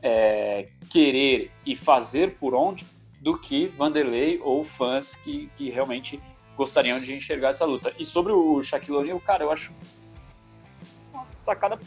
[0.01, 2.85] é, querer e fazer por onde
[3.21, 6.19] do que Vanderlei ou fãs que, que realmente
[6.55, 7.93] gostariam de enxergar essa luta.
[7.99, 9.73] E sobre o Shaquille O'Neal, cara, eu acho
[11.13, 11.79] uma sacada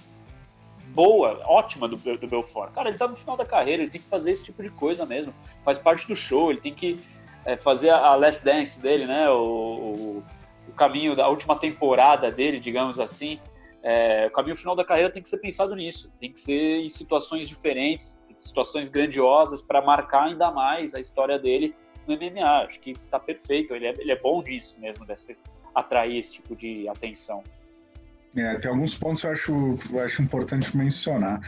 [0.95, 2.73] boa, ótima do, do Belfort.
[2.73, 5.07] Cara, ele tá no final da carreira, ele tem que fazer esse tipo de coisa
[5.07, 5.35] mesmo.
[5.65, 7.01] Faz parte do show, ele tem que
[7.45, 9.29] é, fazer a last dance dele, né?
[9.31, 10.25] O, o,
[10.69, 13.41] o, caminho da última temporada dele, digamos assim.
[13.83, 16.89] É, o caminho final da carreira tem que ser pensado nisso, tem que ser em
[16.89, 21.75] situações diferentes, situações grandiosas para marcar ainda mais a história dele
[22.07, 22.65] no MMA.
[22.65, 25.37] Acho que tá perfeito, ele é, ele é bom disso mesmo, desse,
[25.75, 27.43] atrair esse tipo de atenção.
[28.35, 31.41] É, tem alguns pontos que eu acho, eu acho importante mencionar.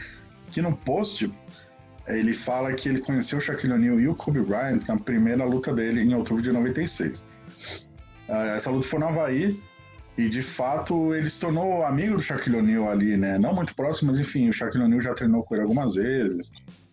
[0.47, 1.31] Aqui no post,
[2.07, 5.73] ele fala que ele conheceu o Shaquille O'Neal e o Kobe Bryant na primeira luta
[5.73, 7.25] dele em outubro de 96.
[8.27, 9.59] Ah, essa luta foi no Havaí,
[10.17, 13.37] e de fato ele se tornou amigo do Shaquille O'Neal ali, né?
[13.37, 16.51] Não muito próximo, mas enfim, o Shaquille O'Neal já treinou com ele algumas vezes.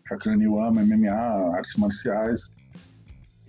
[0.09, 2.51] Shaquille O'Neal ama MMA, artes marciais.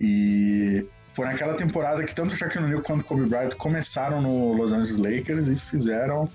[0.00, 4.52] E foi naquela temporada que tanto o Shaquille O'Neal quanto o Kobe Bryant começaram no
[4.52, 6.28] Los Angeles Lakers e fizeram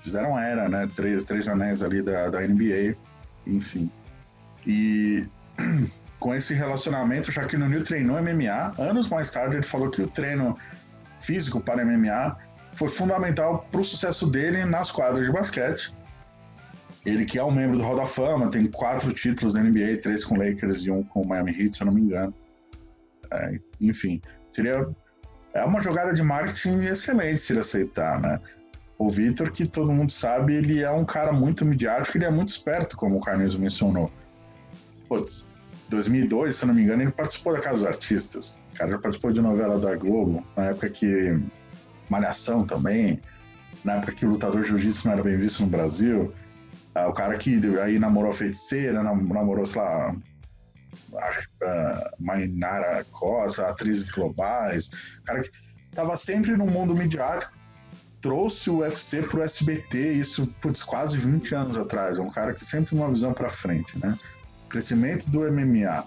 [0.00, 0.90] fizeram era, né?
[0.94, 2.96] Três, três anéis ali da, da NBA,
[3.46, 3.90] enfim.
[4.66, 5.22] E
[6.20, 8.74] com esse relacionamento, o Shaquille O'Neal treinou MMA.
[8.78, 10.56] Anos mais tarde, ele falou que o treino
[11.18, 12.36] físico para MMA
[12.74, 15.92] foi fundamental para o sucesso dele nas quadras de basquete.
[17.04, 20.22] Ele que é um membro do Hall da Fama, tem quatro títulos da NBA, três
[20.22, 22.34] com Lakers e um com Miami Heat, se eu não me engano.
[23.32, 24.86] É, enfim, seria
[25.54, 28.38] é uma jogada de marketing excelente se ele aceitar, né?
[28.98, 32.48] O Vitor, que todo mundo sabe, ele é um cara muito midiático, ele é muito
[32.48, 34.12] esperto, como o Carneiro mencionou.
[35.08, 35.48] Putz,
[35.90, 38.62] 2002, se não me engano, ele participou da Casa dos Artistas.
[38.72, 41.38] O cara já participou de novela da Globo, na época que.
[42.08, 43.20] Malhação também,
[43.84, 46.34] na época que o lutador jiu-jitsu não era bem visto no Brasil.
[46.92, 50.16] Ah, o cara que aí namorou a feiticeira, namorou, sei lá,
[51.18, 51.48] acho
[52.18, 54.88] Mainara Costa, atrizes globais.
[55.20, 55.50] O cara que
[55.94, 57.52] tava sempre no mundo midiático,
[58.20, 62.18] trouxe o UFC pro SBT, isso, putz, quase 20 anos atrás.
[62.18, 64.18] É um cara que sempre tem uma visão para frente, né?
[64.70, 66.06] Crescimento do MMA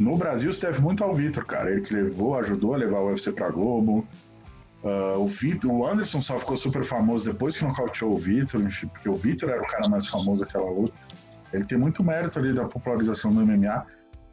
[0.00, 1.70] no Brasil se deve muito ao Vitor, cara.
[1.70, 4.08] Ele que levou, ajudou a levar o UFC pra Globo.
[4.82, 9.08] Uh, o, Vitor, o Anderson só ficou super famoso depois que nocauteou o Vitor, porque
[9.10, 10.94] o Vitor era o cara mais famoso daquela luta.
[11.52, 13.84] Ele tem muito mérito ali da popularização do MMA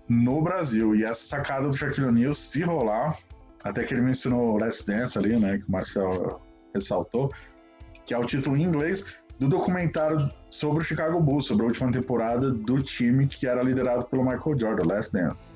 [0.08, 0.96] no Brasil.
[0.96, 3.18] E essa sacada do Shaquille O'Neal, se rolar,
[3.66, 6.40] até que ele mencionou o Last Dance ali, né, que o Marcel
[6.74, 7.30] ressaltou,
[8.06, 9.04] que é o título em inglês
[9.40, 14.06] do documentário sobre o Chicago Bulls, sobre a última temporada do time que era liderado
[14.08, 15.50] pelo Michael Jordan, Last Dance.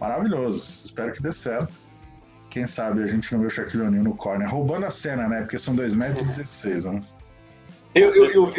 [0.00, 1.78] Maravilhoso, espero que dê certo.
[2.50, 5.40] Quem sabe a gente não vê o Shaquille O'Neal no corner, roubando a cena, né?
[5.40, 7.00] Porque são 2 metros e 16, né?
[7.94, 8.52] Eu, eu, eu, o,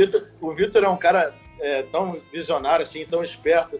[0.56, 3.80] Victor, o é um cara é, tão visionário, assim, tão esperto.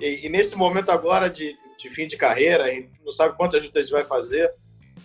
[0.00, 2.64] E, e, nesse momento agora de, de fim de carreira,
[3.04, 4.52] não sabe quantas lutas ele vai fazer,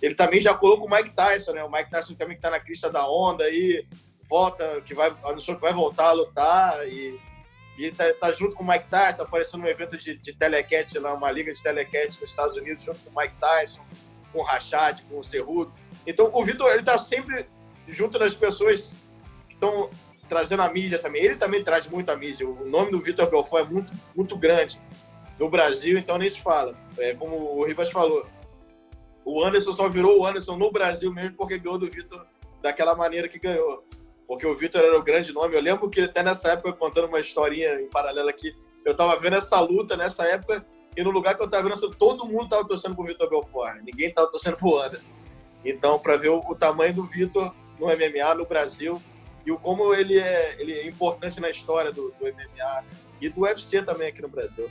[0.02, 1.64] ele também já colocou o Mike Tyson, né?
[1.64, 3.86] O Mike Tyson também que está na crista da onda aí,
[4.30, 7.20] volta, que vai, anunciou que vai voltar a lutar e,
[7.78, 11.14] e tá, tá junto com o Mike Tyson, aparecendo num evento de, de telecat lá,
[11.14, 13.82] uma liga de telecat nos Estados Unidos, junto com o Mike Tyson,
[14.32, 15.74] com o Rachad, com o Cerrudo.
[16.06, 17.48] Então o Vitor, ele tá sempre
[17.88, 19.02] junto das pessoas
[19.48, 19.90] que estão
[20.28, 21.24] trazendo a mídia também.
[21.24, 22.48] Ele também traz muita mídia.
[22.48, 24.80] O nome do Vitor Belfort é muito, muito grande
[25.40, 26.78] no Brasil, então nem se fala.
[27.00, 28.28] É, como o Ribas falou,
[29.26, 32.26] o Anderson só virou o Anderson no Brasil mesmo porque ganhou do Vitor
[32.62, 33.84] daquela maneira que ganhou
[34.30, 35.56] porque o Vitor era o grande nome.
[35.56, 39.36] Eu lembro que até nessa época, contando uma historinha em paralelo aqui, eu tava vendo
[39.36, 40.64] essa luta nessa época
[40.96, 44.14] e no lugar que eu tava vendo, todo mundo tava torcendo pro Vitor Belfort, ninguém
[44.14, 45.16] tava torcendo pro Anderson.
[45.66, 49.02] Então, para ver o, o, tamanho do Vitor no MMA no Brasil
[49.44, 52.84] e o como ele é, ele é importante na história do, do MMA
[53.20, 54.70] e do UFC também aqui no Brasil.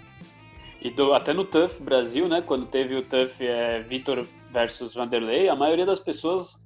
[0.81, 5.49] E do, até no TUF Brasil, né, quando teve o TUF é, Vitor versus Vanderlei,
[5.49, 6.65] a maioria das pessoas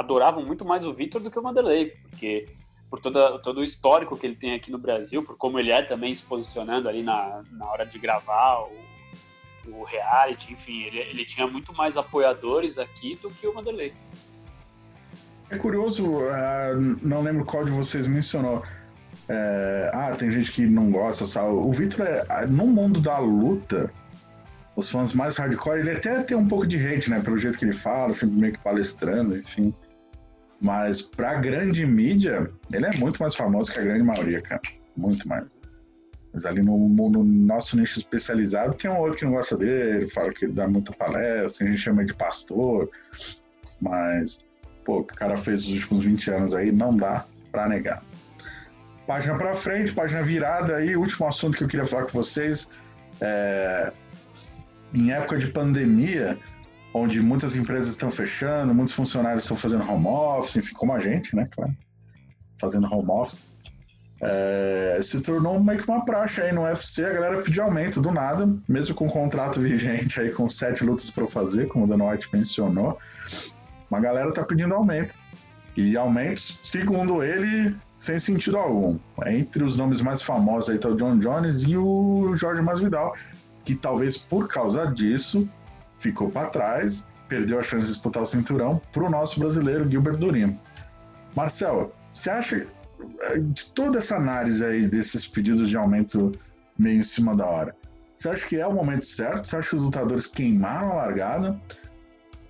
[0.00, 2.48] adoravam muito mais o Vitor do que o Vanderlei, porque
[2.88, 5.82] por toda, todo o histórico que ele tem aqui no Brasil, por como ele é
[5.82, 8.72] também se posicionando ali na, na hora de gravar o,
[9.72, 13.92] o reality, enfim, ele, ele tinha muito mais apoiadores aqui do que o Vanderlei.
[15.50, 18.62] É curioso, uh, não lembro qual de vocês mencionou.
[19.28, 21.50] É, ah, tem gente que não gosta, sabe?
[21.50, 23.92] O Vitor, é, no mundo da luta,
[24.74, 27.20] os fãs mais hardcore, ele até tem um pouco de hate, né?
[27.20, 29.74] Pelo jeito que ele fala, sempre meio que palestrando, enfim.
[30.60, 34.60] Mas pra grande mídia, ele é muito mais famoso que a grande maioria, cara.
[34.96, 35.58] Muito mais.
[36.32, 40.32] Mas ali no, no nosso nicho especializado, tem um outro que não gosta dele, fala
[40.32, 42.90] que dá muita palestra, a gente chama de pastor.
[43.80, 44.38] Mas,
[44.84, 48.04] pô, o cara fez os últimos 20 anos aí, não dá pra negar.
[49.06, 52.68] Página pra frente, página virada aí, último assunto que eu queria falar com vocês.
[53.20, 53.92] É,
[54.94, 56.38] em época de pandemia,
[56.92, 61.34] onde muitas empresas estão fechando, muitos funcionários estão fazendo home office, enfim, como a gente,
[61.36, 61.74] né, claro,
[62.58, 63.40] fazendo home office,
[64.22, 68.10] é, se tornou meio que uma praxe aí no UFC, a galera pediu aumento do
[68.10, 72.04] nada, mesmo com o contrato vigente aí com sete lutas para fazer, como o Dan
[72.04, 72.98] White mencionou,
[73.90, 75.18] uma galera tá pedindo aumento.
[75.76, 78.98] E aumentos, segundo ele, sem sentido algum.
[79.26, 83.14] Entre os nomes mais famosos aí tá o John Jones e o Jorge Masvidal,
[83.64, 85.48] que talvez por causa disso
[86.00, 90.16] ficou para trás, perdeu a chance de disputar o cinturão para o nosso brasileiro Gilbert
[90.16, 90.58] Durin.
[91.36, 92.66] Marcel, você acha
[93.52, 96.32] de toda essa análise aí desses pedidos de aumento
[96.76, 97.76] meio em cima da hora,
[98.20, 99.48] você acha que é o momento certo?
[99.48, 101.58] Você acha que os lutadores queimaram a largada?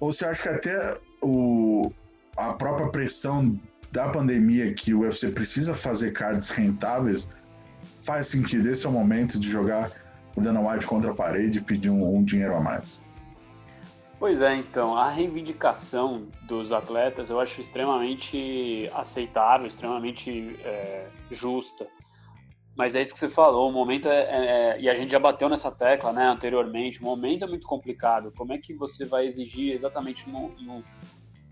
[0.00, 1.92] Ou você acha que até o,
[2.36, 3.56] a própria pressão
[3.92, 7.28] da pandemia que o UFC precisa fazer cards rentáveis
[7.98, 8.68] faz sentido?
[8.68, 9.92] Esse é o momento de jogar
[10.34, 12.98] o Dana White contra a parede e pedir um, um dinheiro a mais.
[14.20, 21.88] Pois é, então, a reivindicação dos atletas eu acho extremamente aceitável, extremamente é, justa.
[22.76, 25.18] Mas é isso que você falou, o momento é, é, é, E a gente já
[25.18, 28.30] bateu nessa tecla né, anteriormente, o momento é muito complicado.
[28.36, 30.84] Como é que você vai exigir exatamente no, no,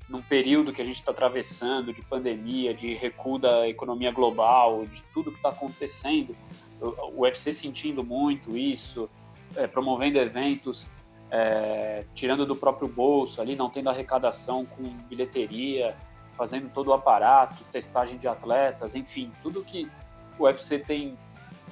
[0.07, 5.03] num período que a gente está atravessando, de pandemia, de recuo da economia global, de
[5.15, 6.37] tudo que está acontecendo,
[6.83, 9.09] o UFC sentindo muito isso,
[9.57, 10.91] é, promovendo eventos,
[11.31, 15.97] é, tirando do próprio bolso ali, não tendo arrecadação com bilheteria,
[16.37, 19.91] fazendo todo o aparato, testagem de atletas, enfim, tudo que
[20.39, 21.19] o UFC tem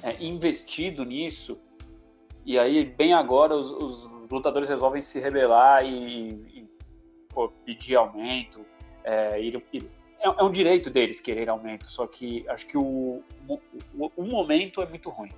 [0.03, 1.57] é, investido nisso.
[2.45, 6.69] E aí, bem agora, os, os lutadores resolvem se rebelar e, e
[7.29, 8.65] pô, pedir aumento,
[9.03, 9.89] é, ir, ir,
[10.19, 13.59] é, é, um direito deles querer aumento, só que acho que o, o,
[14.15, 15.31] o momento é muito ruim.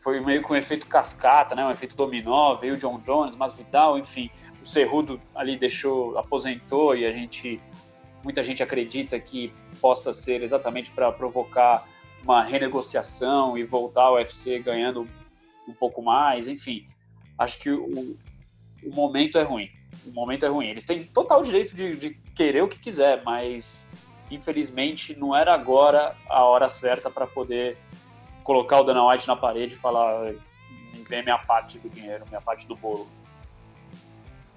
[0.00, 1.64] Foi meio que um efeito cascata, né?
[1.64, 4.30] um efeito dominó, veio o John Jones, Masvidal, enfim,
[4.62, 7.60] o Cerrudo ali deixou, aposentou e a gente,
[8.24, 11.86] muita gente acredita que possa ser exatamente para provocar
[12.22, 15.06] uma renegociação e voltar ao UFC ganhando
[15.68, 16.86] um pouco mais, enfim,
[17.38, 18.16] acho que o,
[18.82, 19.70] o momento é ruim.
[20.06, 20.68] O momento é ruim.
[20.68, 23.88] Eles têm total direito de, de querer o que quiser, mas
[24.30, 27.76] infelizmente não era agora a hora certa para poder
[28.44, 30.32] colocar o Dana White na parede e falar
[31.08, 33.08] vem minha parte do dinheiro, minha parte do bolo.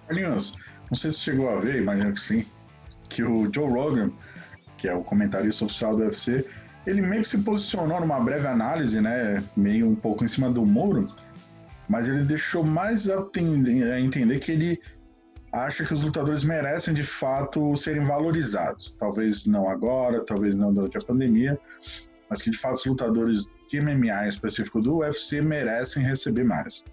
[0.07, 0.55] Carlinhos,
[0.89, 2.45] não sei se chegou a ver, imagino que sim,
[3.09, 4.11] que o Joe Rogan,
[4.77, 6.45] que é o comentarista oficial do UFC,
[6.85, 10.65] ele meio que se posicionou numa breve análise, né, meio um pouco em cima do
[10.65, 11.07] muro,
[11.87, 14.81] mas ele deixou mais a, a entender que ele
[15.51, 18.91] acha que os lutadores merecem de fato serem valorizados.
[18.93, 21.59] Talvez não agora, talvez não durante a pandemia,
[22.29, 26.83] mas que de fato os lutadores de MMA em específico do UFC merecem receber mais.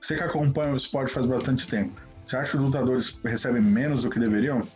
[0.00, 4.04] Você que acompanha o esporte faz bastante tempo, você acha que os lutadores recebem menos
[4.04, 4.66] do que deveriam?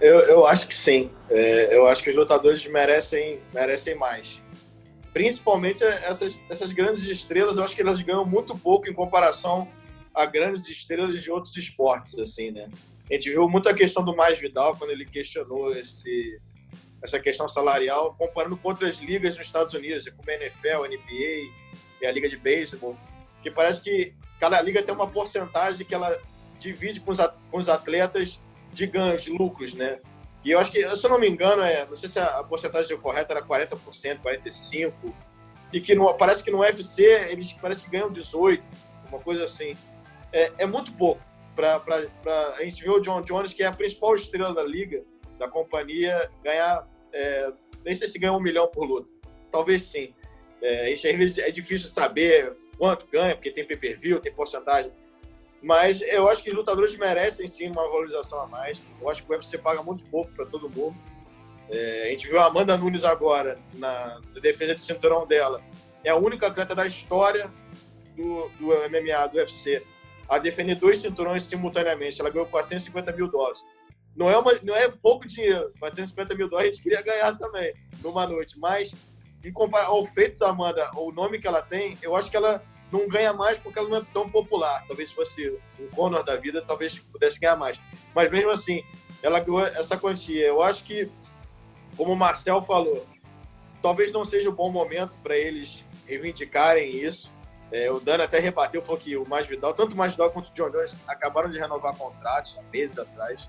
[0.00, 1.10] Eu, eu acho que sim.
[1.28, 4.40] É, eu acho que os lutadores merecem, merecem mais.
[5.12, 9.66] Principalmente essas, essas grandes estrelas, eu acho que elas ganham muito pouco em comparação
[10.14, 12.68] a grandes estrelas de outros esportes, assim, né?
[13.10, 16.40] A gente viu muita questão do Mais Vidal quando ele questionou esse,
[17.02, 21.50] essa questão salarial, comparando com outras ligas nos Estados Unidos, como a NFL, a NBA
[22.02, 22.96] e a Liga de Beisebol,
[23.42, 26.20] que parece que cada liga tem uma porcentagem que ela
[26.58, 27.12] divide com
[27.58, 28.40] os atletas
[28.72, 29.98] de ganhos, de lucros, né?
[30.44, 32.96] E eu acho que, se eu não me engano, é, não sei se a porcentagem
[32.96, 34.92] correta era 40%, 45%,
[35.72, 38.62] e que parece que no UFC eles parece que ganham 18%,
[39.08, 39.74] uma coisa assim.
[40.32, 41.20] É, é muito pouco.
[41.54, 44.62] Pra, pra, pra, a gente vê o John Jones, que é a principal estrela da
[44.62, 45.02] liga,
[45.38, 46.86] da companhia, ganhar.
[47.12, 47.52] É,
[47.84, 49.08] nem sei se ganha um milhão por luta.
[49.50, 50.14] Talvez sim.
[50.62, 54.92] É, a gente, às vezes é difícil saber quanto ganha, porque tem pay-per-view, tem porcentagem.
[55.62, 58.80] Mas eu acho que os lutadores merecem sim uma valorização a mais.
[59.00, 60.96] Eu acho que o UFC paga muito pouco para todo mundo.
[61.68, 65.62] É, a gente viu a Amanda Nunes agora, na, na, defesa de cinturão dela.
[66.02, 67.50] É a única atleta da história
[68.16, 69.82] do, do MMA, do UFC,
[70.28, 72.20] a defender dois cinturões simultaneamente.
[72.20, 73.62] Ela ganhou 450 mil dólares.
[74.16, 75.72] Não é, uma, não é pouco dinheiro.
[75.78, 78.58] 450 mil dólares a gente queria ganhar também numa noite.
[78.58, 78.94] Mas,
[79.44, 82.62] em comparação ao feito da Amanda, o nome que ela tem, eu acho que ela
[82.92, 84.84] não ganha mais porque ela não é tão popular.
[84.86, 87.80] Talvez se fosse um Conor da vida, talvez pudesse ganhar mais.
[88.14, 88.82] Mas mesmo assim,
[89.22, 90.46] ela ganhou essa quantia.
[90.46, 91.10] Eu acho que,
[91.96, 93.06] como o Marcel falou,
[93.80, 97.30] talvez não seja o um bom momento para eles reivindicarem isso.
[97.72, 100.70] É, o Dano até rebateu, falou que o Masvidal, tanto o Masvidal quanto o John
[100.70, 103.48] Jones acabaram de renovar contratos há meses atrás.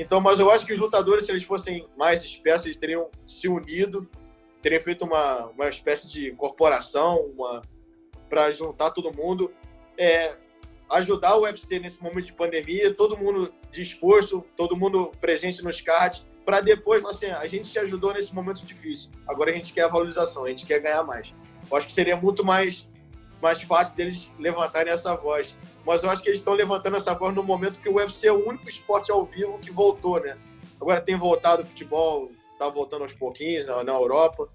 [0.00, 3.46] Então, mas eu acho que os lutadores, se eles fossem mais espertos, eles teriam se
[3.48, 4.08] unido,
[4.62, 7.60] teriam feito uma, uma espécie de corporação, uma,
[8.26, 9.52] para juntar todo mundo,
[9.98, 10.38] é,
[10.88, 16.24] ajudar o UFC nesse momento de pandemia, todo mundo disposto, todo mundo presente nos cards,
[16.46, 19.88] para depois, assim, a gente te ajudou nesse momento difícil, agora a gente quer a
[19.88, 21.30] valorização, a gente quer ganhar mais.
[21.70, 22.88] Eu acho que seria muito mais,
[23.40, 25.56] mais fácil deles levantarem essa voz.
[25.84, 28.32] Mas eu acho que eles estão levantando essa voz no momento que o UFC é
[28.32, 30.36] o único esporte ao vivo que voltou, né?
[30.80, 34.48] Agora tem voltado o futebol, tá voltando aos pouquinhos na, na Europa,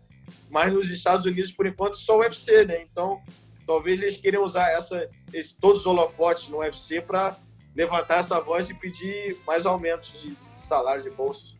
[0.49, 2.83] mas nos Estados Unidos, por enquanto, só o UFC, né?
[2.83, 3.21] Então,
[3.65, 7.35] talvez eles queiram usar essa, esse, todos os holofotes no UFC para
[7.75, 11.55] levantar essa voz e pedir mais aumentos de, de salário de bolsas.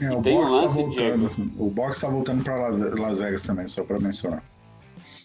[0.00, 3.18] É, o, tem box um tá lance, tá voltando, o box está voltando para Las
[3.18, 4.42] Vegas também, só para mencionar.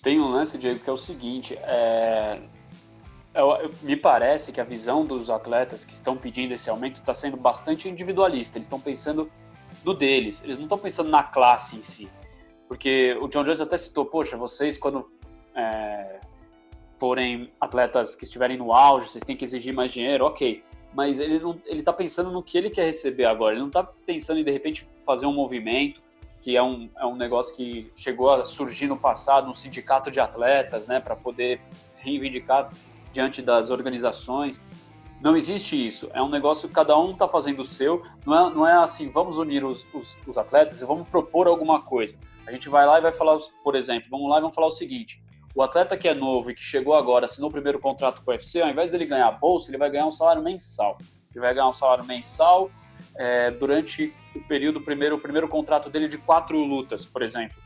[0.02, 2.40] Tem um lance, Diego, que é o seguinte: é...
[3.34, 7.14] Eu, eu, me parece que a visão dos atletas que estão pedindo esse aumento está
[7.14, 8.58] sendo bastante individualista.
[8.58, 9.32] Eles estão pensando
[9.86, 12.10] no deles, eles não estão pensando na classe em si.
[12.68, 15.10] Porque o John Jones até citou: Poxa, vocês, quando
[15.56, 16.20] é,
[17.00, 20.64] forem atletas que estiverem no auge, vocês têm que exigir mais dinheiro, ok.
[20.94, 23.54] Mas ele não, ele está pensando no que ele quer receber agora.
[23.54, 26.02] Ele não está pensando em de repente fazer um movimento
[26.42, 30.20] que é um, é um negócio que chegou a surgir no passado, um sindicato de
[30.20, 31.62] atletas, né, para poder
[31.98, 32.72] reivindicar
[33.12, 34.62] diante das organizações.
[35.22, 36.10] Não existe isso.
[36.14, 38.04] É um negócio que cada um está fazendo o seu.
[38.26, 41.82] Não é, não é assim, vamos unir os, os, os atletas e vamos propor alguma
[41.82, 42.18] coisa.
[42.48, 44.72] A gente vai lá e vai falar, por exemplo, vamos lá e vamos falar o
[44.72, 45.22] seguinte:
[45.54, 48.34] o atleta que é novo e que chegou agora, assinou o primeiro contrato com o
[48.34, 50.98] UFC, ao invés dele ganhar a bolsa, ele vai ganhar um salário mensal.
[51.32, 52.72] Ele vai ganhar um salário mensal
[53.16, 57.58] é, durante o período primeiro, o primeiro contrato dele de quatro lutas, por exemplo.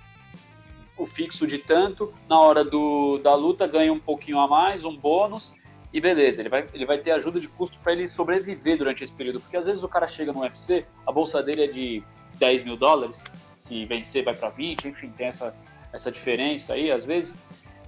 [0.98, 4.96] O fixo de tanto, na hora do, da luta ganha um pouquinho a mais, um
[4.96, 5.54] bônus,
[5.92, 9.14] e beleza, ele vai, ele vai ter ajuda de custo para ele sobreviver durante esse
[9.14, 12.04] período, porque às vezes o cara chega no UFC, a bolsa dele é de
[12.36, 13.24] 10 mil dólares,
[13.56, 15.56] se vencer vai para 20, enfim, tem essa,
[15.92, 17.36] essa diferença aí, às vezes,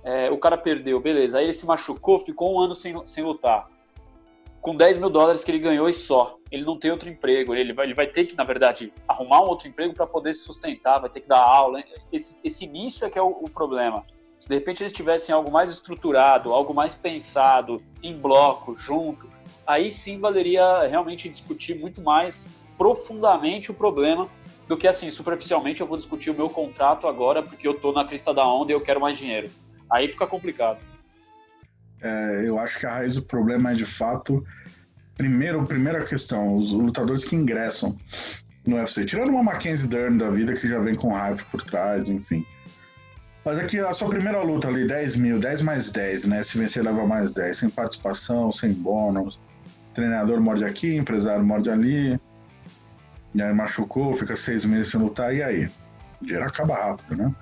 [0.06, 1.40] é, o cara perdeu, beleza.
[1.40, 3.68] Aí ele se machucou, ficou um ano sem, sem lutar.
[4.66, 6.40] Com 10 mil dólares que ele ganhou e só.
[6.52, 7.54] Ele não tem outro emprego.
[7.54, 10.40] Ele vai, ele vai ter que, na verdade, arrumar um outro emprego para poder se
[10.40, 11.84] sustentar, vai ter que dar aula.
[12.12, 14.04] Esse, esse início é que é o, o problema.
[14.40, 19.30] Se de repente eles tivessem algo mais estruturado, algo mais pensado, em bloco, junto,
[19.68, 24.28] aí sim valeria realmente discutir muito mais profundamente o problema
[24.68, 28.04] do que assim, superficialmente eu vou discutir o meu contrato agora porque eu tô na
[28.04, 29.48] crista da onda e eu quero mais dinheiro.
[29.92, 30.80] Aí fica complicado.
[32.02, 34.46] É, eu acho que a raiz do problema é de fato.
[35.16, 37.98] Primeiro, primeira questão, os lutadores que ingressam
[38.66, 39.06] no UFC.
[39.06, 42.46] Tirando uma Mackenzie Dern da vida que já vem com hype por trás, enfim.
[43.46, 46.42] Mas aqui a sua primeira luta ali, 10 mil, 10 mais 10, né?
[46.42, 47.58] Se vencer, leva mais 10.
[47.58, 49.40] Sem participação, sem bônus.
[49.94, 52.20] Treinador morde aqui, empresário morde ali.
[53.34, 55.70] E aí machucou, fica seis meses sem lutar, e aí?
[56.22, 57.36] O dinheiro acaba rápido, né?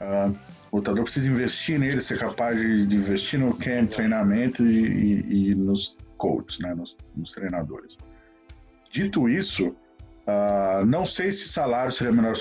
[0.00, 0.36] Uh,
[0.70, 5.50] o lutador precisa investir nele, ser capaz de, de investir no camp, treinamento e, e,
[5.50, 6.74] e nos coaches, né?
[6.74, 7.96] Nos, nos, treinadores.
[8.90, 12.34] Dito isso, uh, não sei se salário seria a melhor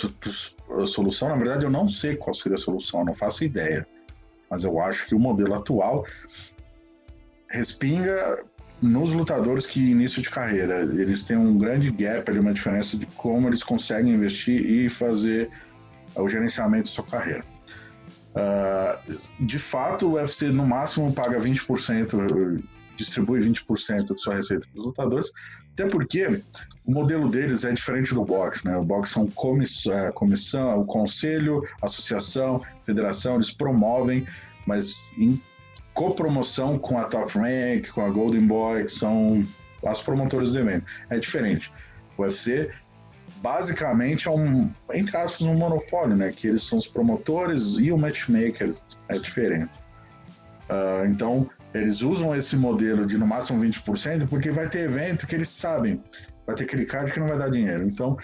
[0.85, 1.29] solução.
[1.29, 3.87] Na verdade, eu não sei qual seria a solução, não faço ideia.
[4.49, 6.05] Mas eu acho que o modelo atual
[7.49, 8.43] respinga
[8.81, 10.81] nos lutadores que início de carreira.
[10.81, 15.49] Eles têm um grande gap, uma diferença de como eles conseguem investir e fazer
[16.21, 17.43] o gerenciamento da sua carreira.
[18.35, 22.63] Uh, de fato, o UFC no máximo paga 20%
[22.97, 25.31] distribui 20% da sua receita para os lutadores,
[25.73, 26.41] até porque
[26.85, 28.75] o modelo deles é diferente do boxe, né?
[28.75, 34.25] O boxe são comissão, é, comissão, o conselho, associação, federação, eles promovem,
[34.65, 35.41] mas em
[35.93, 39.45] copromoção com a Top Rank, com a Golden Boy, que são
[39.85, 40.85] as promotoras do evento.
[41.09, 41.71] É diferente.
[42.17, 42.71] O UFC
[43.37, 46.31] basicamente é um, entre aspas, um monopólio, né?
[46.31, 48.75] Que eles são os promotores e o matchmaker
[49.09, 49.71] é diferente.
[50.69, 55.35] Uh, então, eles usam esse modelo de no máximo 20% porque vai ter evento que
[55.35, 56.03] eles sabem,
[56.45, 57.83] vai ter aquele card que não vai dar dinheiro.
[57.83, 58.17] Então,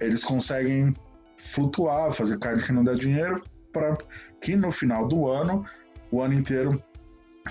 [0.00, 0.94] eles conseguem
[1.36, 3.42] flutuar, fazer card que não dá dinheiro
[3.72, 3.96] para
[4.40, 5.64] que no final do ano,
[6.10, 6.82] o ano inteiro,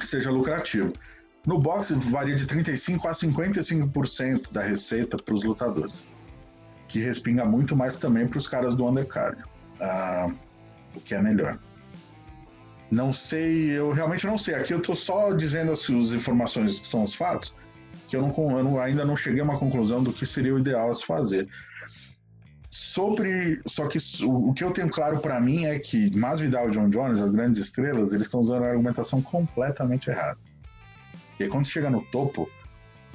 [0.02, 0.94] seja lucrativo.
[1.46, 6.04] No boxe varia de 35% a 55% da receita para os lutadores,
[6.88, 9.42] que respinga muito mais também para os caras do undercard,
[9.82, 10.34] uh,
[10.96, 11.60] o que é melhor.
[12.92, 14.56] Não sei, eu realmente não sei.
[14.56, 17.56] Aqui eu estou só dizendo as, as, informações que são os fatos,
[18.08, 20.60] que eu, não, eu não, ainda não cheguei a uma conclusão do que seria o
[20.60, 21.48] ideal a se fazer.
[22.70, 26.72] Sobre, só que o, o que eu tenho claro para mim é que Masvidal e
[26.72, 30.38] John Jones, as grandes estrelas, eles estão usando a argumentação completamente errada.
[31.40, 32.48] E quando você chega no topo,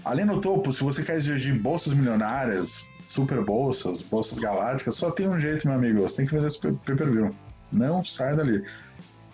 [0.04, 5.28] ali no topo, se você quer exigir bolsas milionárias, super bolsas, bolsas galácticas, só tem
[5.28, 7.34] um jeito, meu amigo, você tem que vender esse pay-per-view.
[7.72, 8.62] Não sai dali.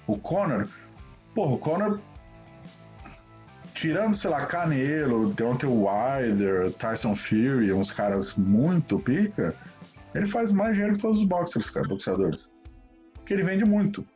[0.07, 0.69] O Conor,
[1.35, 2.01] porra, o Conor,
[3.75, 9.55] tirando, sei lá, Canelo, Deontay Wilder, Tyson Fury, uns caras muito pica,
[10.15, 12.49] ele faz mais dinheiro que todos os boxers, cara, boxeadores.
[13.15, 14.07] Porque ele vende muito.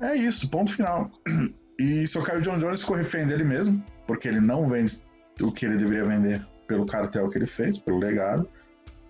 [0.00, 1.10] É isso, ponto final.
[1.78, 4.98] E se o Kyle John Jones ficou refém dele mesmo, porque ele não vende
[5.42, 8.48] o que ele deveria vender pelo cartel que ele fez, pelo legado.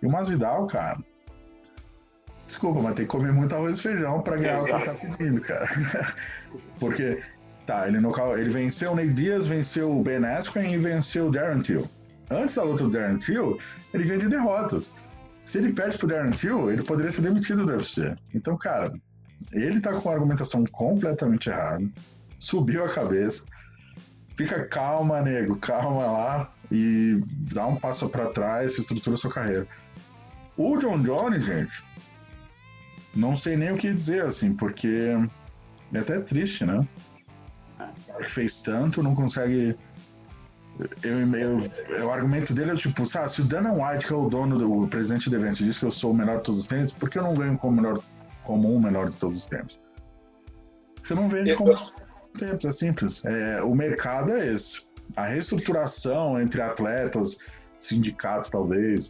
[0.02, 0.98] E o Masvidal, cara,
[2.46, 4.76] Desculpa, mas tem que comer muito arroz e feijão pra ganhar Exato.
[4.76, 5.68] o que ele tá pedindo, cara.
[6.78, 7.20] Porque,
[7.66, 11.30] tá, ele, no, ele venceu o Ney Diaz, venceu o Ben Askren e venceu o
[11.30, 11.90] Darren Till.
[12.30, 13.58] Antes da luta do Darren Till,
[13.92, 14.92] ele vinha de derrotas.
[15.44, 18.16] Se ele perde pro Darren Till, ele poderia ser demitido do UFC.
[18.32, 18.92] Então, cara,
[19.52, 21.84] ele tá com a argumentação completamente errada.
[22.38, 23.44] Subiu a cabeça.
[24.36, 29.66] Fica calma, nego, calma lá e dá um passo para trás, estrutura sua carreira.
[30.56, 31.84] O John Jones, gente,
[33.14, 35.14] não sei nem o que dizer, assim, porque
[35.92, 36.86] é até triste, né?
[38.18, 38.24] É.
[38.24, 39.76] Fez tanto, não consegue.
[41.02, 44.28] Eu, eu, o argumento dele é tipo, sabe, se o Dana White, que é o
[44.28, 46.66] dono, do, o presidente do evento, diz que eu sou o melhor de todos os
[46.66, 48.02] tempos, por que eu não ganho como, melhor,
[48.44, 49.78] como um melhor de todos os tempos?
[51.02, 51.56] Você não vende eu...
[51.56, 51.74] como
[52.38, 53.22] tempos, é simples.
[53.24, 54.85] É, o mercado é esse.
[55.14, 57.38] A reestruturação entre atletas,
[57.78, 59.08] sindicatos talvez,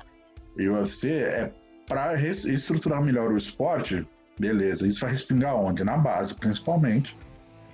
[0.58, 1.52] e UFC é
[1.88, 4.06] para estruturar melhor o esporte,
[4.38, 5.84] beleza, isso vai respingar onde?
[5.84, 7.16] Na base, principalmente.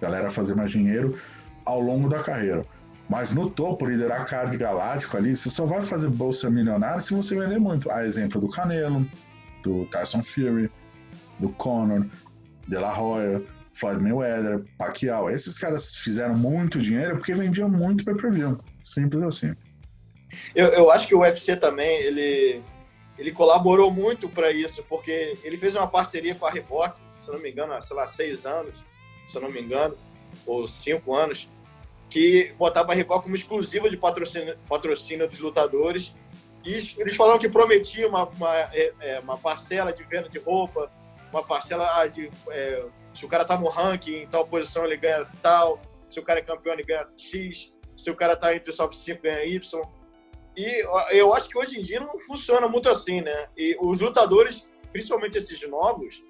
[0.01, 1.19] Galera fazer mais dinheiro
[1.65, 2.65] ao longo da carreira.
[3.09, 7.35] Mas no topo, liderar card galáctico ali, você só vai fazer bolsa milionária se você
[7.35, 7.91] vender muito.
[7.91, 9.09] A exemplo do Canelo,
[9.63, 10.71] do Tyson Fury,
[11.39, 12.07] do Conor,
[12.67, 13.43] De La Hoya,
[13.73, 15.31] Floyd Mayweather, Pacquiao.
[15.31, 18.59] Esses caras fizeram muito dinheiro porque vendiam muito pay-per-view.
[18.83, 19.55] Simples assim.
[20.55, 22.63] Eu, eu acho que o UFC também, ele
[23.19, 27.39] ele colaborou muito para isso, porque ele fez uma parceria com a Reebok, se não
[27.39, 28.83] me engano, há, sei lá, seis anos,
[29.29, 29.97] se não me engano,
[30.47, 31.49] ou cinco anos,
[32.09, 36.15] que botava a Reebok como exclusiva de patrocínio, patrocínio dos lutadores.
[36.65, 40.91] E eles falaram que prometia uma, uma, é, é, uma parcela de venda de roupa,
[41.31, 42.31] uma parcela ah, de.
[42.51, 42.85] É,
[43.15, 45.81] se o cara tá no ranking, em tal posição, ele ganha tal.
[46.11, 47.73] Se o cara é campeão, ele ganha X.
[47.97, 49.83] Se o cara tá entre os top 5, ganha Y.
[50.57, 53.49] E eu acho que hoje em dia não funciona muito assim, né?
[53.57, 56.23] E os lutadores, principalmente esses novos,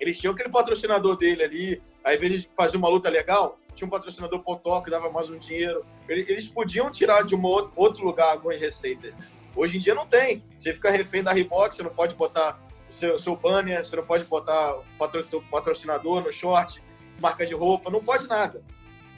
[0.00, 3.90] eles tinham aquele patrocinador dele ali, aí, invés de fazer uma luta legal, tinha um
[3.90, 5.84] patrocinador potó que dava mais um dinheiro.
[6.08, 9.14] Eles podiam tirar de um outro lugar algumas receitas.
[9.14, 9.20] Né?
[9.54, 10.42] Hoje em dia não tem.
[10.58, 12.60] Você fica refém da Reebok, você não pode botar
[12.90, 14.76] seu, seu banner, você não pode botar
[15.50, 16.82] patrocinador no short,
[17.20, 18.62] marca de roupa, não pode nada.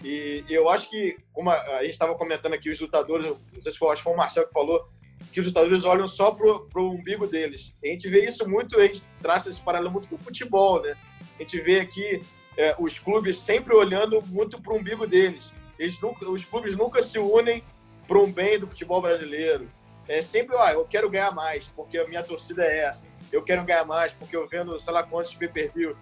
[0.02, 3.78] E eu acho que, como a, gente estava comentando aqui, os lutadores, não sei se
[3.78, 4.88] foi, acho que foi o Marcelo que falou,
[5.32, 7.74] que os lutadores olham só pro, pro umbigo deles.
[7.84, 10.96] A gente vê isso muito, a gente traça esse paralelo muito com o futebol, né?
[11.38, 12.22] A gente vê aqui
[12.56, 15.52] é, os clubes sempre olhando muito pro umbigo deles.
[15.78, 17.62] Eles nunca, os clubes nunca se unem
[18.08, 19.70] para um bem do futebol brasileiro.
[20.08, 23.06] É sempre, ah, eu quero ganhar mais, porque a minha torcida é essa.
[23.32, 25.96] Eu quero ganhar mais, porque eu vendo, sei lá quantos pay-per-view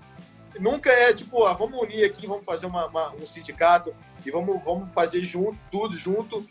[0.58, 4.62] nunca é tipo, ah, vamos unir aqui, vamos fazer uma, uma, um sindicato e vamos,
[4.64, 6.46] vamos fazer junto, tudo junto,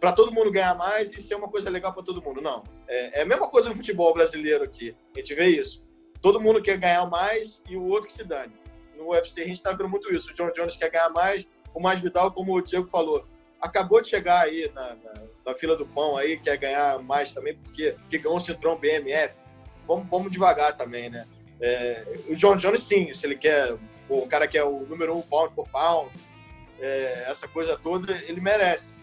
[0.00, 2.40] para todo mundo ganhar mais e ser uma coisa legal para todo mundo.
[2.40, 2.62] Não.
[2.86, 4.94] É, é, a mesma coisa no futebol brasileiro aqui.
[5.14, 5.82] A gente vê isso.
[6.20, 8.52] Todo mundo quer ganhar mais e o outro que se dane.
[8.96, 10.30] No UFC a gente está vendo muito isso.
[10.30, 13.26] O John Jones quer ganhar mais, o Mais Vidal, como o Diego falou,
[13.60, 15.12] acabou de chegar aí na, na,
[15.46, 19.34] na fila do pão aí, quer ganhar mais também, porque, porque ganhou o cinturão BMF.
[19.86, 21.26] Vamos, vamos devagar também, né?
[21.60, 23.76] É, o John Jones, sim, se ele quer,
[24.08, 26.10] o cara que é o número um pound por pound,
[26.80, 28.96] é, essa coisa toda, ele merece.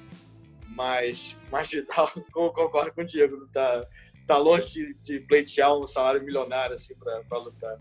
[0.68, 3.86] Mas, mas Vidal, concordo com o Diego, tá,
[4.26, 7.80] tá longe de, de pleitear um salário milionário assim para lutar.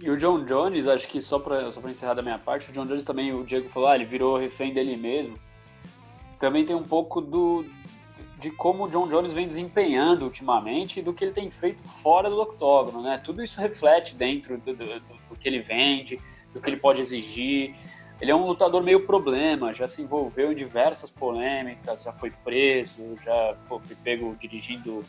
[0.00, 2.86] E o John Jones, acho que só para só encerrar da minha parte, o John
[2.86, 5.38] Jones também, o Diego falou, ah, ele virou refém dele mesmo.
[6.38, 7.64] Também tem um pouco do,
[8.44, 12.28] de como o John Jones vem desempenhando ultimamente e do que ele tem feito fora
[12.28, 13.16] do octógono, né?
[13.24, 16.20] Tudo isso reflete dentro do, do, do, que ele vende,
[16.52, 17.74] do que ele pode exigir.
[18.20, 23.16] Ele é um lutador meio problema, já se envolveu em diversas polêmicas, já foi preso,
[23.24, 25.02] já pô, foi pego dirigindo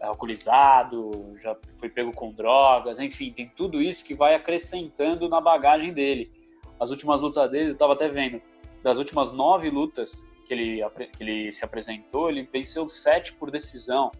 [0.00, 1.10] alcoolizado,
[1.42, 6.32] já foi pego com drogas, enfim, tem tudo isso que vai acrescentando na bagagem dele.
[6.80, 8.40] As últimas lutas dele, eu estava até vendo,
[8.82, 14.12] das últimas nove lutas que ele, que ele se apresentou, ele venceu sete por decisão.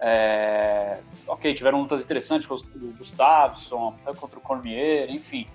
[0.00, 0.98] É,
[1.28, 5.46] ok, tiveram lutas interessantes com o Gustafsson, contra o Cormier, enfim.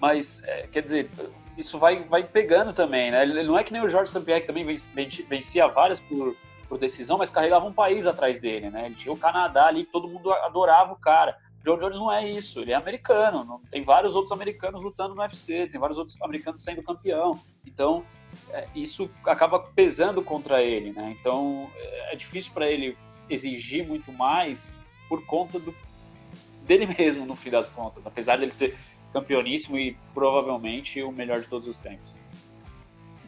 [0.00, 1.10] Mas, é, quer dizer,
[1.56, 3.22] isso vai, vai pegando também, né?
[3.22, 6.34] Ele não é que nem o Jorge St-Pierre, que também vencia várias por,
[6.68, 8.86] por decisão, mas carregava um país atrás dele, né?
[8.86, 11.36] Ele tinha o Canadá ali, todo mundo adorava o cara.
[11.64, 13.44] Joe Jones não é isso, ele é americano.
[13.44, 17.38] Não, tem vários outros americanos lutando no UFC, tem vários outros americanos sendo campeão.
[17.64, 18.04] Então,
[18.74, 21.16] isso acaba pesando contra ele, né?
[21.18, 21.70] Então
[22.10, 22.96] é difícil para ele
[23.28, 24.76] exigir muito mais
[25.08, 25.74] por conta do,
[26.66, 28.76] dele mesmo, no fim das contas, apesar dele ser
[29.12, 32.14] campeoníssimo e provavelmente o melhor de todos os tempos.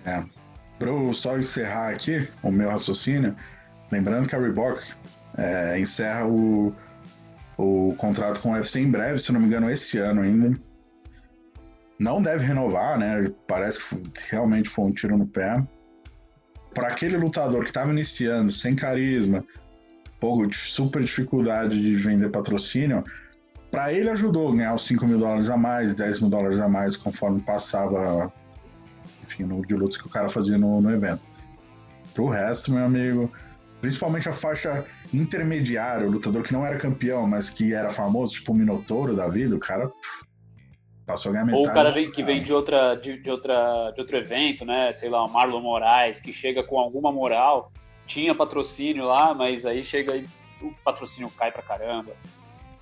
[0.05, 0.24] É.
[0.78, 3.36] Para eu só encerrar aqui o meu raciocínio,
[3.90, 4.82] lembrando que a Reebok
[5.36, 6.74] é, encerra o,
[7.57, 10.59] o contrato com o UFC em breve, se não me engano, esse ano ainda
[11.99, 13.32] não deve renovar, né?
[13.47, 15.62] Parece que realmente foi um tiro no pé.
[16.74, 19.45] Para aquele lutador que estava iniciando, sem carisma,
[20.18, 23.05] pouco super dificuldade de vender patrocínio,
[23.70, 26.68] para ele ajudou a ganhar os 5 mil dólares a mais, 10 mil dólares a
[26.68, 28.32] mais, conforme passava,
[29.24, 31.28] enfim, no de lutas que o cara fazia no, no evento.
[32.14, 33.32] Pro resto, meu amigo,
[33.80, 38.53] principalmente a faixa intermediária, o lutador que não era campeão, mas que era famoso, tipo
[38.53, 39.90] o Minotouro da vida, o cara
[41.07, 41.66] Passou a ganhar metade.
[41.66, 44.92] Ou o cara vem, que vem de, outra, de, de, outra, de outro evento, né?
[44.92, 47.70] Sei lá, o Marlon Moraes, que chega com alguma moral,
[48.07, 50.26] tinha patrocínio lá, mas aí chega e
[50.62, 52.12] o patrocínio cai pra caramba.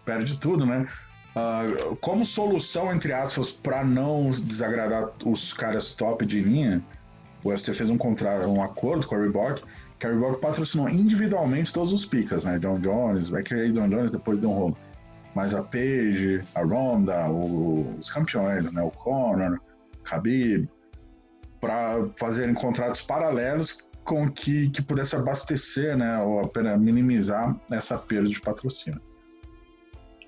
[0.05, 0.87] Perde tudo, né?
[1.35, 6.83] Uh, como solução, entre aspas, para não desagradar os caras top de linha,
[7.43, 9.63] o UFC fez um contrato, um acordo com a Reebok,
[9.99, 12.59] que a Reebok patrocinou individualmente todos os picas, né?
[12.59, 14.79] John Jones, vai que John Jones depois deu um rolo
[15.35, 19.61] mas a Paige, a Ronda, os campeões, né, o Conor,
[20.01, 20.69] o Khabib,
[21.61, 28.29] para fazerem contratos paralelos com que, que pudesse abastecer, né, ou apenas minimizar essa perda
[28.29, 29.01] de patrocínio.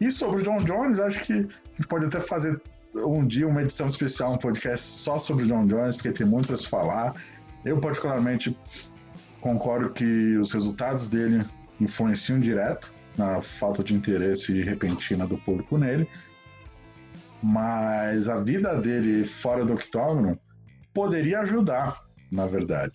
[0.00, 1.36] E sobre o John Jones, acho que a
[1.76, 2.60] gente pode até fazer
[2.96, 6.52] um dia uma edição especial, um podcast só sobre o John Jones, porque tem muito
[6.52, 7.14] a se falar.
[7.64, 8.56] Eu, particularmente,
[9.40, 11.44] concordo que os resultados dele
[11.80, 16.08] influenciam direto na falta de interesse repentina do público nele.
[17.42, 20.38] Mas a vida dele fora do octógono
[20.92, 22.02] poderia ajudar,
[22.32, 22.92] na verdade.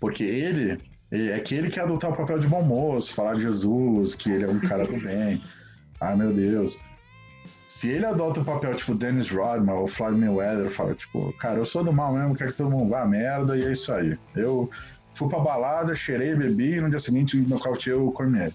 [0.00, 4.14] Porque ele, é que ele quer adotar o papel de bom moço, falar de Jesus,
[4.14, 5.42] que ele é um cara do bem.
[6.00, 6.76] Ai meu Deus.
[7.68, 11.64] Se ele adota o papel tipo Dennis Rodman ou Floyd Mayweather, fala tipo, cara, eu
[11.64, 14.18] sou do mal mesmo, quero que todo mundo vá a merda e é isso aí.
[14.34, 14.68] Eu
[15.14, 18.52] fui pra balada, cheirei, bebi e no dia seguinte nocauteei o Cormier.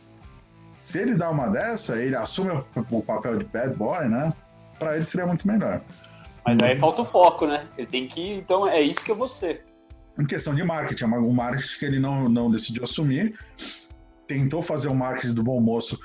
[0.79, 2.51] Se ele dá uma dessa, ele assume
[2.89, 4.33] o papel de bad boy, né?
[4.79, 5.81] Para ele seria muito melhor.
[6.45, 7.67] Mas aí falta o foco, né?
[7.77, 8.35] Ele tem que.
[8.35, 9.65] Então é isso que eu vou ser.
[10.17, 13.37] Em questão de marketing, é um marketing que ele não, não decidiu assumir.
[14.25, 15.99] tentou fazer o marketing do bom moço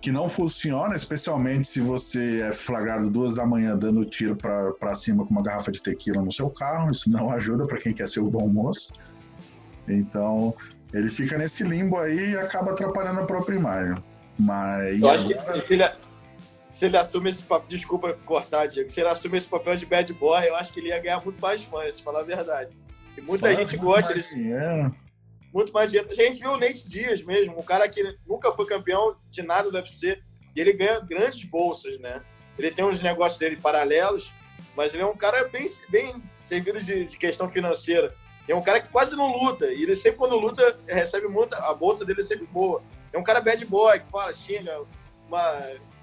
[0.00, 5.24] que não funciona, especialmente se você é flagrado duas da manhã dando tiro para cima
[5.24, 6.90] com uma garrafa de tequila no seu carro.
[6.90, 8.92] Isso não ajuda para quem quer ser o bom moço.
[9.88, 10.54] Então,
[10.92, 14.02] ele fica nesse limbo aí e acaba atrapalhando a própria imagem.
[14.38, 15.00] Mas.
[15.00, 15.52] Eu acho agora...
[15.60, 15.90] que se ele,
[16.70, 17.68] se ele assume esse papel.
[17.68, 18.90] Desculpa cortar, Diego.
[18.90, 21.40] Se ele assume esse papel de bad boy, eu acho que ele ia ganhar muito
[21.40, 22.76] mais fãs, pra falar a verdade.
[23.16, 24.36] E muita Faz gente gosta desse.
[25.52, 26.10] Muito mais dinheiro.
[26.10, 29.70] A gente viu o Nate Dias mesmo, um cara que nunca foi campeão de nada
[29.70, 30.20] do UFC.
[30.54, 32.22] E ele ganha grandes bolsas, né?
[32.58, 34.32] Ele tem uns negócios dele paralelos,
[34.76, 38.14] mas ele é um cara bem, bem servido de, de questão financeira.
[38.48, 39.66] É um cara que quase não luta.
[39.66, 41.56] E ele sempre, quando luta, recebe muita.
[41.58, 42.82] A bolsa dele é sempre boa.
[43.12, 44.82] É um cara bad boy, que fala, xinga,
[45.26, 45.60] uma,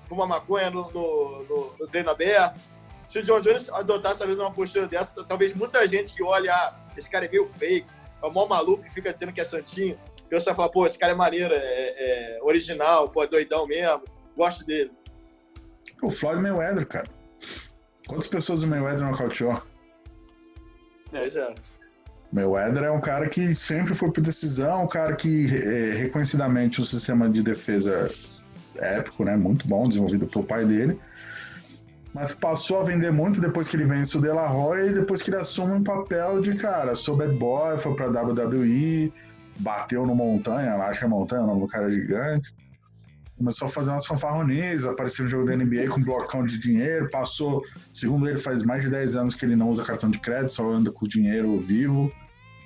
[0.10, 2.60] uma maconha no, no, no, no treino aberto.
[3.08, 6.76] Se o John Jones adotasse a mesma postura dessa, talvez muita gente que olha, ah,
[6.97, 7.88] esse cara é meio fake,
[8.22, 9.99] é o maior maluco que fica dizendo que é santinho.
[10.30, 13.66] E você vai falar, pô, esse cara é maneiro, é, é original, pô, é doidão
[13.68, 14.03] mesmo,
[14.36, 14.91] gosto dele.
[16.01, 17.08] O Floyd Mayweather, cara.
[18.08, 19.62] Quantas pessoas o Mayweather nocauteou?
[21.10, 21.53] Pois é.
[22.36, 26.86] Mayweather é um cara que sempre foi por decisão, um cara que é, reconhecidamente o
[26.86, 28.11] sistema de defesa
[28.75, 29.38] é épico, né?
[29.38, 30.99] Muito bom, desenvolvido pelo pai dele.
[32.13, 35.21] Mas passou a vender muito depois que ele vence o De La Hoya e depois
[35.21, 39.13] que ele assume um papel de cara, sou bad boy, foi pra WWE,
[39.59, 42.53] bateu no Montanha, acho que é Montanha, o nome do cara é gigante.
[43.38, 47.09] Começou a fazer umas fanfarronias, apareceu no jogo da NBA com um blocão de dinheiro,
[47.09, 47.61] passou,
[47.93, 50.69] segundo ele, faz mais de 10 anos que ele não usa cartão de crédito, só
[50.69, 52.11] anda com dinheiro vivo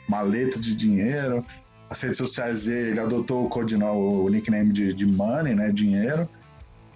[0.10, 1.46] maleta de dinheiro.
[1.90, 5.72] As redes sociais dele, ele adotou o codinome, o nickname de, de Money, né?
[5.72, 6.28] Dinheiro.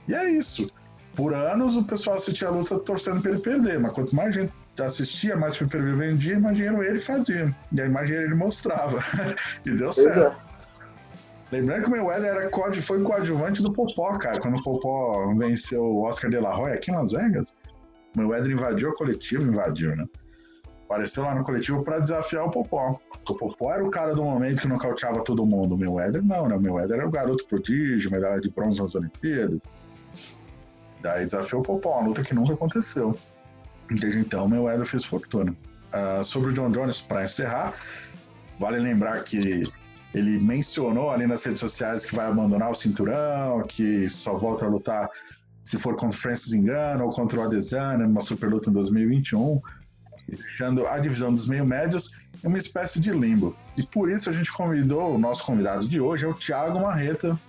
[0.08, 0.70] E é isso.
[1.16, 4.52] Por anos o pessoal assistia a luta torcendo para ele perder, mas quanto mais gente
[4.80, 7.56] assistia, mais pay vendia, mais dinheiro ele fazia.
[7.72, 9.00] E mais dinheiro ele mostrava.
[9.66, 10.36] e deu certo.
[10.50, 10.54] É.
[11.52, 14.40] Lembrando que o Mayweather era, foi coadjuvante do Popó, cara.
[14.40, 17.56] Quando o Popó venceu o Oscar de la Hoya aqui em Las Vegas,
[18.16, 20.06] o Mayweather invadiu a coletiva, invadiu, né?
[20.86, 22.98] Apareceu lá no coletivo para desafiar o Popó.
[23.28, 25.76] O Popó era o cara do momento que nocauteava todo mundo.
[25.76, 26.56] O Mayweather não, né?
[26.56, 29.62] O Mayweather era o garoto prodígio, medalha de bronze nas Olimpíadas.
[31.02, 33.18] Daí desafiou o Popó, uma luta que nunca aconteceu.
[33.90, 35.56] Desde então, o Mayweather fez fortuna.
[35.94, 37.74] Uh, sobre o John Jones, para encerrar,
[38.58, 39.64] vale lembrar que
[40.14, 44.70] ele mencionou ali nas redes sociais que vai abandonar o cinturão, que só volta a
[44.70, 45.10] lutar
[45.62, 49.62] se for contra o Francis Engano ou contra o Adesanya numa super luta em 2021
[50.36, 52.12] deixando a divisão dos meio-médios
[52.44, 53.56] em uma espécie de limbo.
[53.78, 57.40] E por isso a gente convidou o nosso convidado de hoje, é o Thiago Marreta,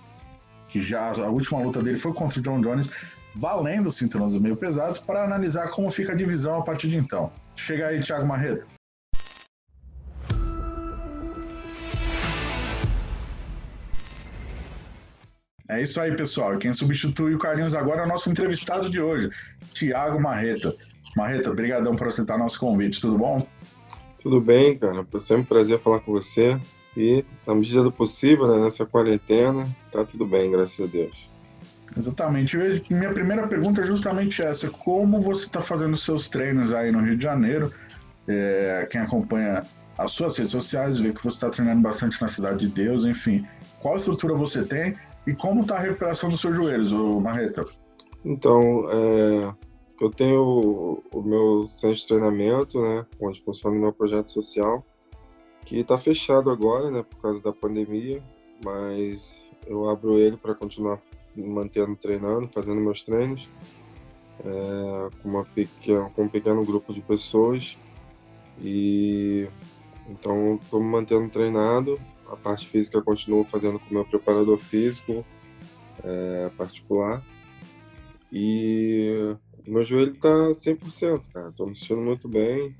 [0.67, 2.89] que já a última luta dele foi contra o John Jones,
[3.35, 6.97] valendo os cinturões dos meio pesados, para analisar como fica a divisão a partir de
[6.97, 7.31] então.
[7.55, 8.67] Chega aí, Thiago Marreta.
[15.67, 16.57] É isso aí, pessoal.
[16.57, 19.29] Quem substitui o Carlinhos agora é o nosso entrevistado de hoje,
[19.73, 20.75] Thiago Marreta.
[21.15, 23.45] Marreta, obrigadão por aceitar nosso convite, tudo bom?
[24.21, 25.05] Tudo bem, cara.
[25.13, 26.59] É sempre um prazer falar com você.
[26.97, 31.29] E, na medida do possível, né, nessa quarentena, tá tudo bem, graças a Deus.
[31.95, 32.57] Exatamente.
[32.89, 37.17] Minha primeira pergunta é justamente essa: como você está fazendo seus treinos aí no Rio
[37.17, 37.71] de Janeiro?
[38.27, 39.63] É, quem acompanha
[39.97, 43.45] as suas redes sociais vê que você está treinando bastante na Cidade de Deus, enfim.
[43.81, 44.95] Qual estrutura você tem
[45.27, 46.91] e como está a recuperação dos seus joelhos,
[47.21, 47.65] Marreta?
[48.23, 49.53] Então, é,
[50.03, 54.85] eu tenho o, o meu centro de treinamento, né, onde funciona o meu projeto social,
[55.65, 58.23] que está fechado agora, né, por causa da pandemia,
[58.63, 61.01] mas eu abro ele para continuar
[61.35, 63.49] mantendo treinando, fazendo meus treinos,
[64.39, 67.77] é, com, uma pequena, com um pequeno grupo de pessoas.
[68.61, 69.49] E
[70.09, 71.99] então estou me mantendo treinado.
[72.29, 75.25] A parte física continuo fazendo com o meu preparador físico
[76.03, 77.23] é, particular.
[78.31, 79.35] E
[79.67, 81.51] meu joelho tá 100%, cara.
[81.51, 82.75] Tô me sentindo muito bem.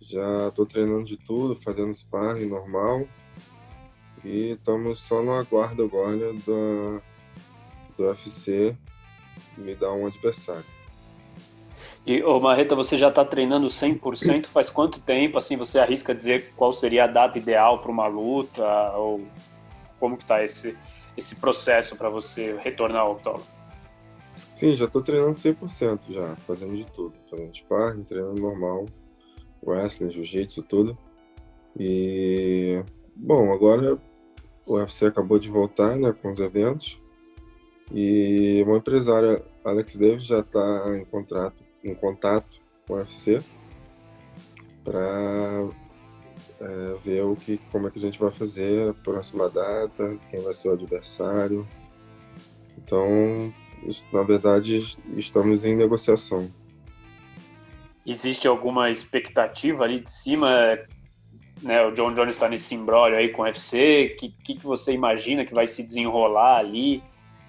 [0.00, 3.06] Já tô treinando de tudo, fazendo sparring normal.
[4.24, 7.00] E estamos só no aguardo agora do,
[7.96, 8.76] do UFC
[9.56, 10.64] me dar um adversário.
[12.04, 15.38] E, ô Marreta, você já está treinando 100% faz quanto tempo?
[15.38, 18.64] Assim, você arrisca dizer qual seria a data ideal para uma luta?
[18.96, 19.26] Ou
[19.98, 20.76] como que tá esse,
[21.16, 23.59] esse processo para você retornar ao octógono?
[24.52, 27.14] Sim, já tô treinando 100% já, fazendo de tudo.
[27.30, 28.86] Fazendo sparring, treinando normal,
[29.62, 30.98] wrestling, jiu-jitsu, tudo.
[31.78, 32.82] E,
[33.14, 33.98] bom, agora
[34.66, 37.00] o UFC acabou de voltar, né, com os eventos.
[37.92, 43.40] E uma empresária, Alex Davis, já está em contrato, em contato com o UFC
[44.84, 45.68] para
[46.60, 50.40] é, ver o que, como é que a gente vai fazer a próxima data, quem
[50.40, 51.66] vai ser o adversário.
[52.78, 53.52] Então,
[54.12, 54.76] na verdade,
[55.16, 56.50] estamos em negociação.
[58.06, 60.78] Existe alguma expectativa ali de cima?
[61.62, 64.14] Né, o John Jones está nesse imbróglio aí com o UFC.
[64.14, 67.02] O que, que, que, você imagina que vai se desenrolar ali?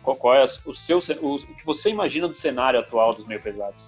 [0.04, 3.42] Qual, qual é o seu o, o que você imagina do cenário atual dos meio
[3.42, 3.82] pesados?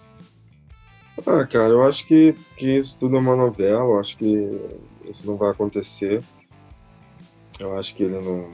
[1.25, 3.83] Ah, cara, eu acho que, que isso tudo é uma novela.
[3.83, 4.59] Eu acho que
[5.05, 6.23] isso não vai acontecer.
[7.59, 8.49] Eu acho que ele não,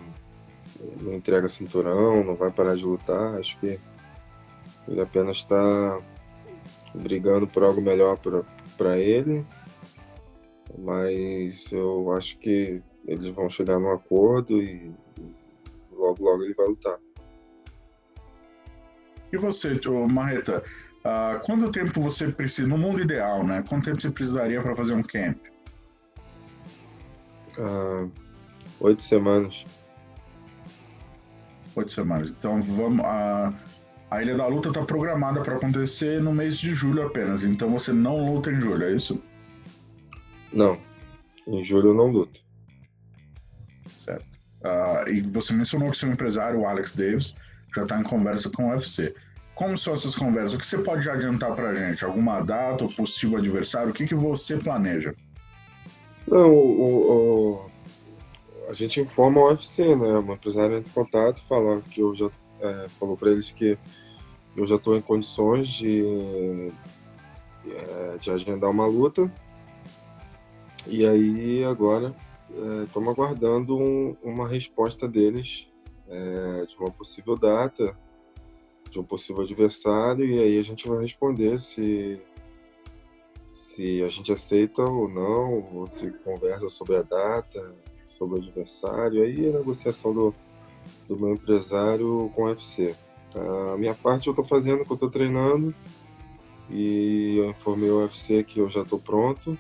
[1.01, 3.35] não entrega cinturão, não vai parar de lutar.
[3.37, 3.79] Acho que
[4.87, 6.01] ele apenas está
[6.93, 8.17] brigando por algo melhor
[8.77, 9.45] para ele.
[10.77, 14.93] Mas eu acho que eles vão chegar num acordo e
[15.91, 16.97] logo, logo ele vai lutar.
[19.31, 20.63] E você, Marreta,
[20.99, 23.63] uh, quanto tempo você precisa, no mundo ideal, né?
[23.67, 25.37] Quanto tempo você precisaria para fazer um camp?
[27.57, 28.11] Uh,
[28.79, 29.65] oito semanas.
[31.79, 32.35] Oito semanas.
[32.37, 33.05] Então vamos.
[33.05, 33.55] Uh,
[34.11, 37.45] a Ilha da Luta está programada para acontecer no mês de julho apenas.
[37.45, 39.23] Então você não luta em julho, é isso?
[40.51, 40.77] Não.
[41.47, 42.41] Em julho eu não luto.
[43.97, 44.25] Certo.
[44.61, 47.33] Uh, e você mencionou que seu empresário, o Alex Davis,
[47.73, 49.15] já está em conversa com o UFC.
[49.55, 50.55] Como são essas conversas?
[50.55, 52.03] O que você pode adiantar para a gente?
[52.03, 53.91] Alguma data, ou possível adversário?
[53.91, 55.15] O que, que você planeja?
[56.27, 57.71] Não, o, o,
[58.69, 60.19] a gente informa o UFC, né?
[60.19, 62.29] O empresário entra em contato, fala que eu já
[62.61, 63.75] é, falou para eles que
[64.55, 66.71] eu já estou em condições de,
[67.65, 69.31] é, de agendar uma luta.
[70.87, 72.15] E aí agora
[72.85, 75.67] estamos é, aguardando um, uma resposta deles
[76.07, 77.97] é, de uma possível data,
[78.91, 82.21] de um possível adversário, e aí a gente vai responder se,
[83.47, 87.75] se a gente aceita ou não, ou se conversa sobre a data,
[88.09, 90.35] sobre o adversário, aí a negociação do,
[91.07, 92.95] do meu empresário com o UFC.
[93.73, 95.73] A minha parte eu estou fazendo, que eu estou treinando,
[96.69, 99.57] e eu informei o UFC que eu já estou pronto,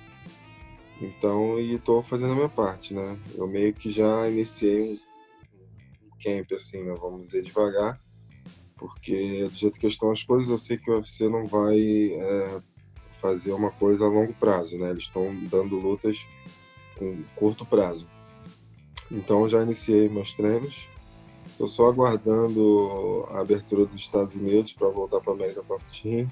[1.01, 3.17] então, e estou fazendo a minha parte, né?
[3.35, 4.99] Eu meio que já iniciei um,
[6.21, 6.93] camp, assim, né?
[6.99, 8.01] vamos dizer, devagar,
[8.75, 12.61] porque do jeito que estão as coisas, eu sei que o UFC não vai é,
[13.21, 14.89] fazer uma coisa a longo prazo, né?
[14.89, 16.27] Eles estão dando lutas
[16.97, 18.05] com curto prazo.
[19.11, 20.87] Então, já iniciei meus treinos,
[21.59, 26.31] Estou só aguardando a abertura dos Estados Unidos para voltar para a América Top Team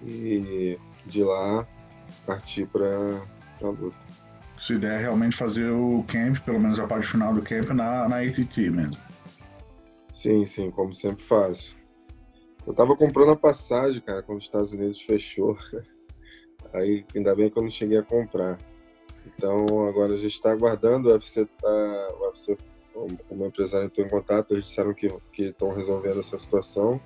[0.00, 1.66] e de lá
[2.24, 3.26] partir para
[3.60, 3.96] a luta.
[4.56, 8.08] Sua ideia é realmente fazer o camp, pelo menos a parte final do camp, na,
[8.08, 9.00] na ATT mesmo.
[10.14, 11.76] Sim, sim, como sempre faço.
[12.64, 15.58] Eu tava comprando a passagem, cara, quando os Estados Unidos fechou.
[16.72, 18.56] Aí, ainda bem que eu não cheguei a comprar.
[19.26, 22.56] Então, agora a gente está aguardando, o UFC, tá, o UFC
[22.94, 25.08] o meu empresário entrou em contato, eles disseram que
[25.38, 27.00] estão resolvendo essa situação,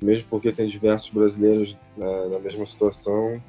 [0.00, 3.42] mesmo porque tem diversos brasileiros na, na mesma situação,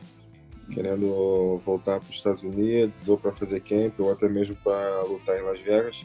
[0.71, 5.37] querendo voltar para os Estados Unidos, ou para fazer camp, ou até mesmo para lutar
[5.37, 6.03] em Las Vegas.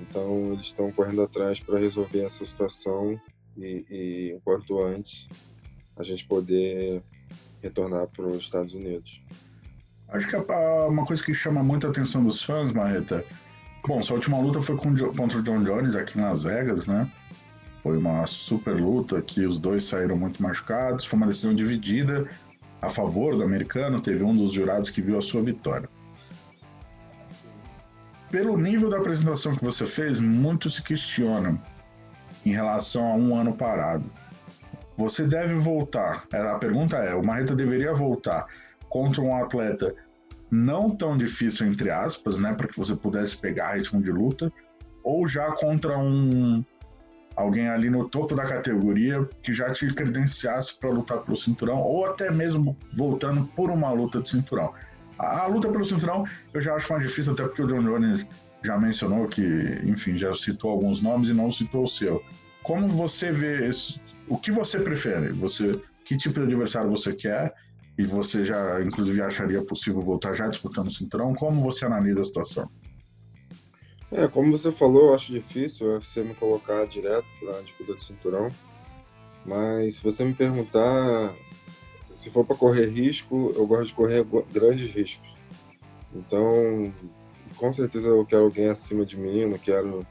[0.00, 3.20] Então, eles estão correndo atrás para resolver essa situação
[3.56, 5.28] e, e, enquanto antes,
[5.96, 7.02] a gente poder
[7.62, 9.20] retornar para os Estados Unidos.
[10.08, 13.24] Acho que uma coisa que chama muita atenção dos fãs, Marreta,
[13.86, 17.10] Bom, sua última luta foi contra o John Jones aqui em Las Vegas, né?
[17.82, 21.04] Foi uma super luta que os dois saíram muito machucados.
[21.04, 22.26] Foi uma decisão dividida
[22.80, 24.00] a favor do americano.
[24.00, 25.86] Teve um dos jurados que viu a sua vitória.
[28.30, 31.60] Pelo nível da apresentação que você fez, muitos se questionam
[32.46, 34.10] em relação a um ano parado.
[34.96, 36.24] Você deve voltar.
[36.32, 38.46] A pergunta é: o Marreta deveria voltar
[38.94, 39.92] contra um atleta
[40.48, 44.52] não tão difícil, entre aspas, né, para que você pudesse pegar ritmo de luta,
[45.02, 46.64] ou já contra um
[47.34, 52.06] alguém ali no topo da categoria que já te credenciasse para lutar pelo cinturão, ou
[52.06, 54.72] até mesmo voltando por uma luta de cinturão.
[55.18, 58.28] A, a, luta pelo cinturão eu já acho mais difícil, até porque o John Jones
[58.62, 59.42] já mencionou que,
[59.82, 62.22] enfim, já citou alguns nomes e não citou o seu.
[62.62, 65.32] Como você vê esse, o que você prefere?
[65.32, 67.52] Você que tipo de adversário você quer
[67.96, 71.34] e você já, inclusive, acharia possível voltar já disputando o cinturão?
[71.34, 72.68] Como você analisa a situação?
[74.10, 78.02] É, como você falou, eu acho difícil você me colocar direto para a disputa de
[78.02, 78.50] cinturão.
[79.44, 81.34] Mas se você me perguntar,
[82.14, 85.28] se for para correr risco, eu gosto de correr grandes riscos.
[86.14, 86.92] Então,
[87.56, 90.06] com certeza eu quero alguém acima de mim, não quero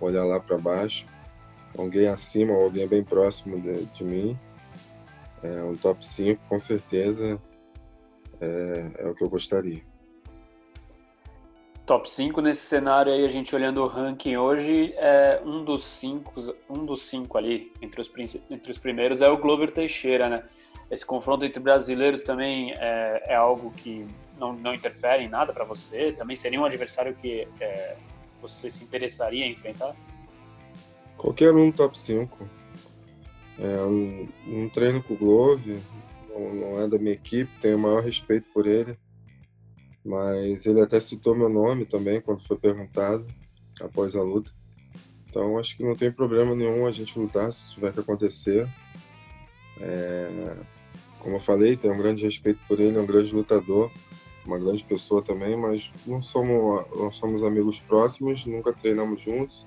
[0.00, 1.06] olhar lá para baixo.
[1.76, 4.38] Alguém acima alguém bem próximo de, de mim.
[5.42, 7.40] É, um top 5, com certeza,
[8.40, 9.82] é, é, o que eu gostaria.
[11.86, 16.54] Top 5 nesse cenário aí, a gente olhando o ranking hoje, é um dos cinco,
[16.68, 18.10] um dos cinco ali, entre os,
[18.50, 20.44] entre os primeiros, é o Glover Teixeira, né?
[20.90, 24.06] Esse confronto entre brasileiros também é, é algo que
[24.38, 26.12] não, não interfere em nada para você?
[26.12, 27.96] Também seria um adversário que é,
[28.40, 29.94] você se interessaria em enfrentar?
[31.16, 32.57] Qualquer um top 5.
[33.58, 35.78] É, um, um treino com o Glove,
[36.28, 38.96] não, não é da minha equipe, tenho o maior respeito por ele
[40.08, 43.26] mas ele até citou meu nome também quando foi perguntado
[43.78, 44.50] após a luta.
[45.28, 48.66] Então acho que não tem problema nenhum a gente lutar se tiver que acontecer.
[49.80, 50.56] É,
[51.18, 53.90] como eu falei, tenho um grande respeito por ele, é um grande lutador,
[54.46, 59.66] uma grande pessoa também, mas não somos, não somos amigos próximos, nunca treinamos juntos,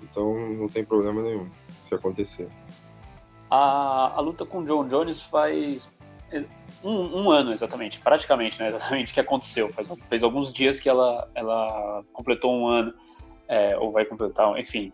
[0.00, 1.50] então não tem problema nenhum
[1.82, 2.48] se acontecer.
[3.54, 5.92] A, a luta com o John Jones faz
[6.82, 8.68] um, um, ano exatamente, praticamente, né?
[8.68, 9.68] Exatamente que aconteceu.
[9.68, 12.94] Faz, fez alguns dias que ela, ela completou um ano,
[13.46, 14.90] é, ou vai completar, enfim,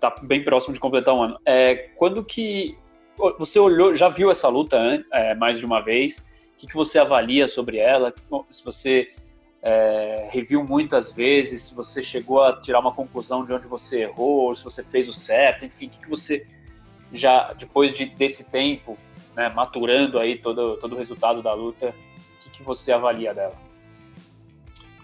[0.00, 1.38] tá bem próximo de completar um ano.
[1.44, 2.74] É, quando que
[3.38, 4.78] você olhou, já viu essa luta
[5.12, 6.20] é, mais de uma vez?
[6.54, 8.14] O que, que você avalia sobre ela?
[8.48, 9.10] Se você
[9.60, 14.54] é, reviu muitas vezes, se você chegou a tirar uma conclusão de onde você errou,
[14.54, 16.46] se você fez o certo, enfim, o que, que você
[17.12, 18.98] já depois de, desse tempo
[19.34, 23.56] né, maturando aí todo, todo o resultado da luta, o que, que você avalia dela?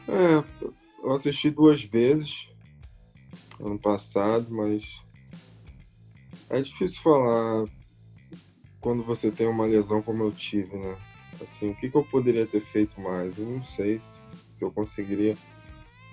[0.08, 0.66] É,
[1.02, 2.48] eu assisti duas vezes
[3.60, 5.04] ano passado, mas
[6.48, 7.66] é difícil falar
[8.80, 10.96] quando você tem uma lesão como eu tive, né?
[11.42, 13.38] Assim, o que, que eu poderia ter feito mais?
[13.38, 15.34] Eu não sei se, se eu conseguiria.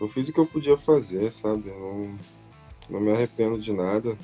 [0.02, 1.70] Eu fiz o que eu podia fazer, sabe?
[1.70, 2.20] Eu não,
[2.90, 4.18] não me arrependo de nada.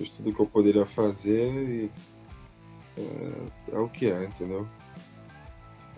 [0.00, 1.90] Fiz tudo o que eu poderia fazer e
[2.96, 4.66] é, é o que é, entendeu?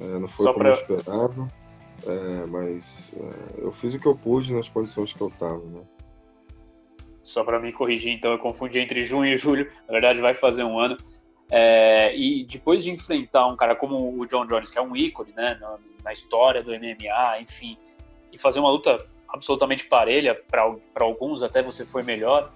[0.01, 0.71] É, não foi Só como pra...
[0.71, 1.49] eu esperava,
[2.05, 5.83] é, mas é, eu fiz o que eu pude nas condições que eu estava, né?
[7.23, 10.65] Só para me corrigir, então, eu confundi entre junho e julho, na verdade vai fazer
[10.65, 10.97] um ano.
[11.49, 15.33] É, e depois de enfrentar um cara como o John Jones, que é um ícone
[15.33, 17.79] né, na, na história do MMA, enfim,
[18.33, 18.99] e fazer uma luta
[19.29, 22.53] absolutamente parelha, para alguns até você foi melhor,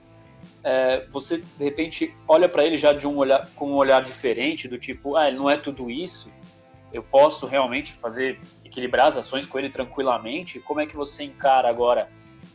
[0.62, 4.66] é, você de repente olha para ele já de um olhar com um olhar diferente
[4.66, 6.30] do tipo, ah, ele não é tudo isso.
[6.92, 10.61] Eu posso realmente fazer equilibrar as ações com ele tranquilamente.
[10.61, 12.09] Como é que você encara agora,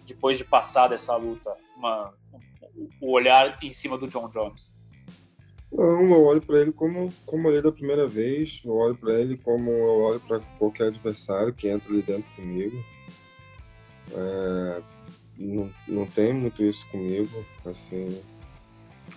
[0.05, 2.13] depois de passar dessa luta, uma,
[2.99, 4.73] o olhar em cima do John Jones?
[5.71, 8.61] Não, eu olho para ele como como olhei da primeira vez.
[8.65, 12.83] Eu olho para ele como eu olho para qualquer adversário que entra ali dentro comigo.
[14.13, 14.81] É,
[15.37, 18.21] não, não tem muito isso comigo, assim,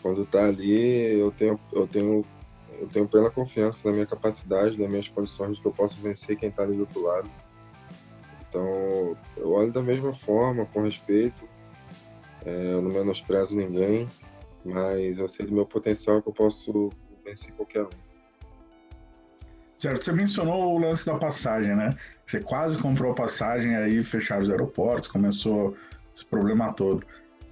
[0.00, 2.24] quando tá ali, eu tenho, eu tenho,
[2.80, 6.36] eu tenho plena confiança na minha capacidade, nas minhas condições de que eu posso vencer
[6.36, 7.30] quem tá ali do outro lado.
[8.48, 11.48] Então, eu olho da mesma forma, com respeito,
[12.44, 14.08] é, eu não menosprezo ninguém,
[14.64, 16.90] mas eu sei do meu potencial que eu posso
[17.24, 17.90] vencer qualquer um.
[19.74, 21.90] Certo, você mencionou o lance da passagem, né?
[22.24, 25.76] Você quase comprou a passagem, aí fecharam os aeroportos, começou
[26.14, 27.04] esse problema todo.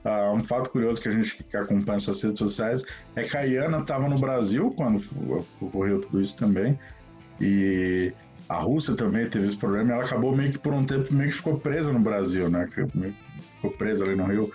[0.05, 2.85] Uh, um fato curioso que a gente que acompanha essas redes sociais
[3.15, 5.01] é que a Iana estava no Brasil quando
[5.61, 6.79] ocorreu tudo isso também.
[7.41, 8.13] E
[8.49, 11.37] a Rússia também teve esse problema ela acabou meio que por um tempo meio que
[11.37, 12.69] ficou presa no Brasil, né?
[12.69, 14.53] Ficou presa ali no Rio.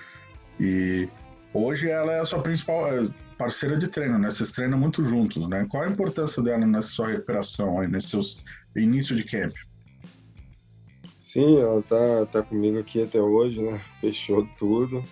[0.59, 1.07] E
[1.53, 3.03] hoje ela é a sua principal é,
[3.37, 4.29] parceira de treino, né?
[4.29, 5.65] Vocês treinam muito juntos, né?
[5.69, 8.21] Qual a importância dela nessa sua recuperação aí, nesse seu
[8.75, 9.53] início de camp?
[11.27, 13.83] Sim, ela tá, tá comigo aqui até hoje, né?
[13.99, 15.03] Fechou tudo.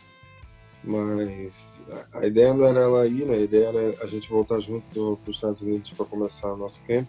[0.81, 1.77] Mas
[2.13, 3.35] a ideia não era ela ir, né?
[3.35, 6.81] A ideia era a gente voltar junto para os Estados Unidos para começar o nosso
[6.85, 7.05] camp.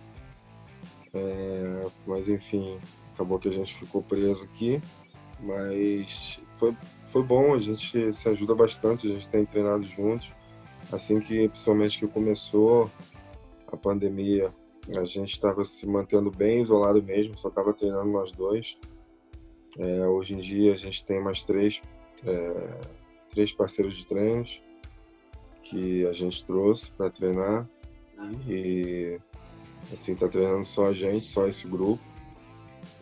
[1.14, 2.80] É, mas enfim,
[3.14, 4.82] acabou que a gente ficou preso aqui.
[5.38, 6.76] Mas foi,
[7.06, 10.32] foi bom, a gente se ajuda bastante, a gente tem treinado juntos.
[10.90, 12.90] Assim que, principalmente que começou
[13.68, 14.52] a pandemia,
[14.96, 18.76] a gente estava se mantendo bem isolado mesmo, só estava treinando nós dois.
[19.78, 21.82] É, hoje em dia a gente tem mais três,
[22.24, 22.80] é,
[23.28, 24.62] três parceiros de treinos
[25.62, 27.68] que a gente trouxe para treinar
[28.48, 29.18] e
[29.92, 32.02] assim tá treinando só a gente, só esse grupo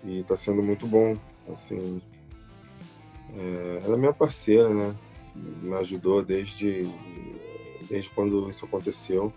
[0.02, 1.16] e está sendo muito bom.
[1.48, 2.00] Assim,
[3.34, 4.96] é, ela é minha parceira, né?
[5.34, 6.82] Me ajudou desde
[7.88, 9.32] desde quando isso aconteceu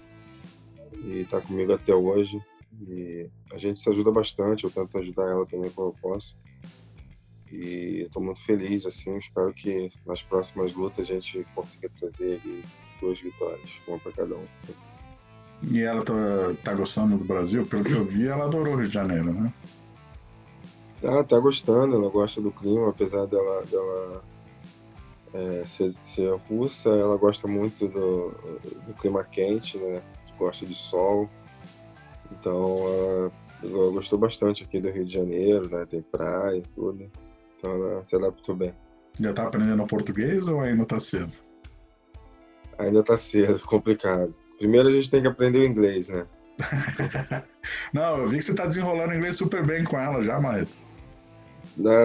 [1.04, 2.42] e está comigo até hoje.
[2.88, 6.38] E a gente se ajuda bastante, eu tento ajudar ela também como eu posso.
[7.52, 12.41] E estou muito feliz, assim, espero que nas próximas lutas a gente consiga trazer
[13.00, 14.45] duas vitórias, uma para cada um.
[15.64, 16.14] E ela tá,
[16.64, 17.66] tá gostando do Brasil?
[17.66, 19.54] Pelo que eu vi, ela adorou o Rio de Janeiro, né?
[21.04, 24.24] Ah, tá gostando, ela gosta do clima, apesar dela, dela
[25.34, 28.32] é, ser, ser russa, ela gosta muito do,
[28.86, 30.02] do clima quente, né?
[30.38, 31.30] Gosta de sol.
[32.32, 33.32] Então, ela,
[33.64, 35.86] ela gostou bastante aqui do Rio de Janeiro, né?
[35.86, 37.10] Tem praia e tudo.
[37.58, 38.74] Então, ela se adaptou bem.
[39.20, 41.32] Já tá aprendendo português ou ainda tá cedo?
[42.78, 44.34] Ainda tá cedo, complicado.
[44.58, 46.26] Primeiro a gente tem que aprender o inglês, né?
[47.93, 50.72] Não, eu vi que você tá desenrolando inglês super bem com ela já, Marreto.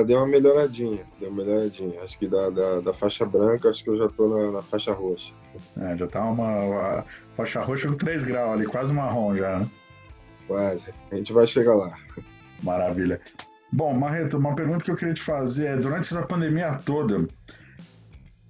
[0.06, 2.02] Deu uma melhoradinha, deu uma melhoradinha.
[2.02, 4.92] Acho que da, da, da faixa branca, acho que eu já tô na, na faixa
[4.92, 5.32] roxa.
[5.78, 9.70] É, já tá uma, uma, faixa roxa com 3 graus ali, quase marrom já, né?
[10.46, 10.92] Quase.
[11.10, 11.96] A gente vai chegar lá.
[12.62, 13.18] Maravilha.
[13.72, 17.26] Bom, Marreto, uma pergunta que eu queria te fazer é, durante essa pandemia toda,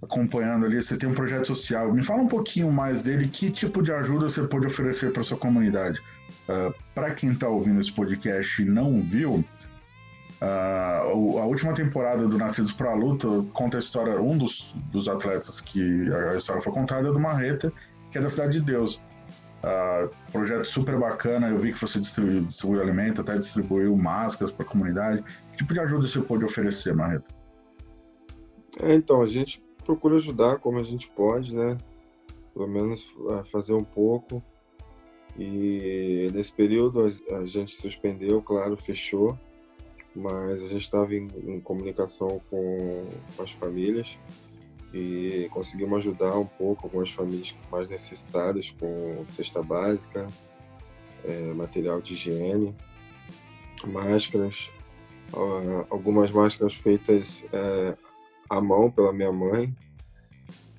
[0.03, 1.93] acompanhando ali, você tem um projeto social.
[1.93, 5.37] Me fala um pouquinho mais dele, que tipo de ajuda você pode oferecer para sua
[5.37, 6.01] comunidade?
[6.49, 9.45] Uh, ah, para quem está ouvindo esse podcast e não viu,
[10.43, 15.07] Uh, a última temporada do Nascidos para a Luta conta a história, um dos, dos
[15.07, 17.73] atletas que a história foi contada é do Marreta,
[18.11, 19.01] que é da Cidade de Deus.
[19.62, 24.66] Uh, projeto super bacana, eu vi que você distribuiu, distribuiu alimento, até distribuiu máscaras para
[24.66, 25.22] a comunidade.
[25.52, 27.30] Que tipo de ajuda você pode oferecer, Marreta?
[28.80, 31.78] É, então, a gente procura ajudar como a gente pode, né?
[32.52, 34.42] Pelo menos uh, fazer um pouco.
[35.38, 39.38] E nesse período a, a gente suspendeu, claro, fechou
[40.14, 43.06] mas a gente estava em, em, comunicação com,
[43.36, 44.18] com, as famílias
[44.93, 50.28] e conseguimos ajudar um pouco algumas famílias mais necessitadas com cesta básica,
[51.24, 52.74] é, material de higiene,
[53.86, 54.70] máscaras,
[55.88, 57.97] algumas máscaras feitas é,
[58.51, 59.74] à mão pela minha mãe.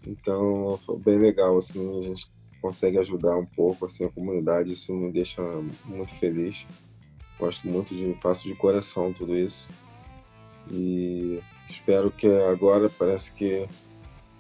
[0.05, 4.93] Então foi bem legal assim, a gente consegue ajudar um pouco assim a comunidade, isso
[4.93, 5.41] me deixa
[5.85, 6.67] muito feliz.
[7.39, 9.69] Gosto muito de, faço de coração tudo isso.
[10.71, 13.67] E espero que agora, parece que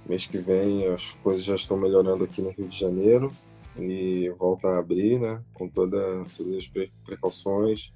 [0.05, 3.31] mês que vem as coisas já estão melhorando aqui no Rio de Janeiro
[3.77, 5.97] e volta a abrir, né, com toda,
[6.37, 6.71] todas as
[7.05, 7.93] precauções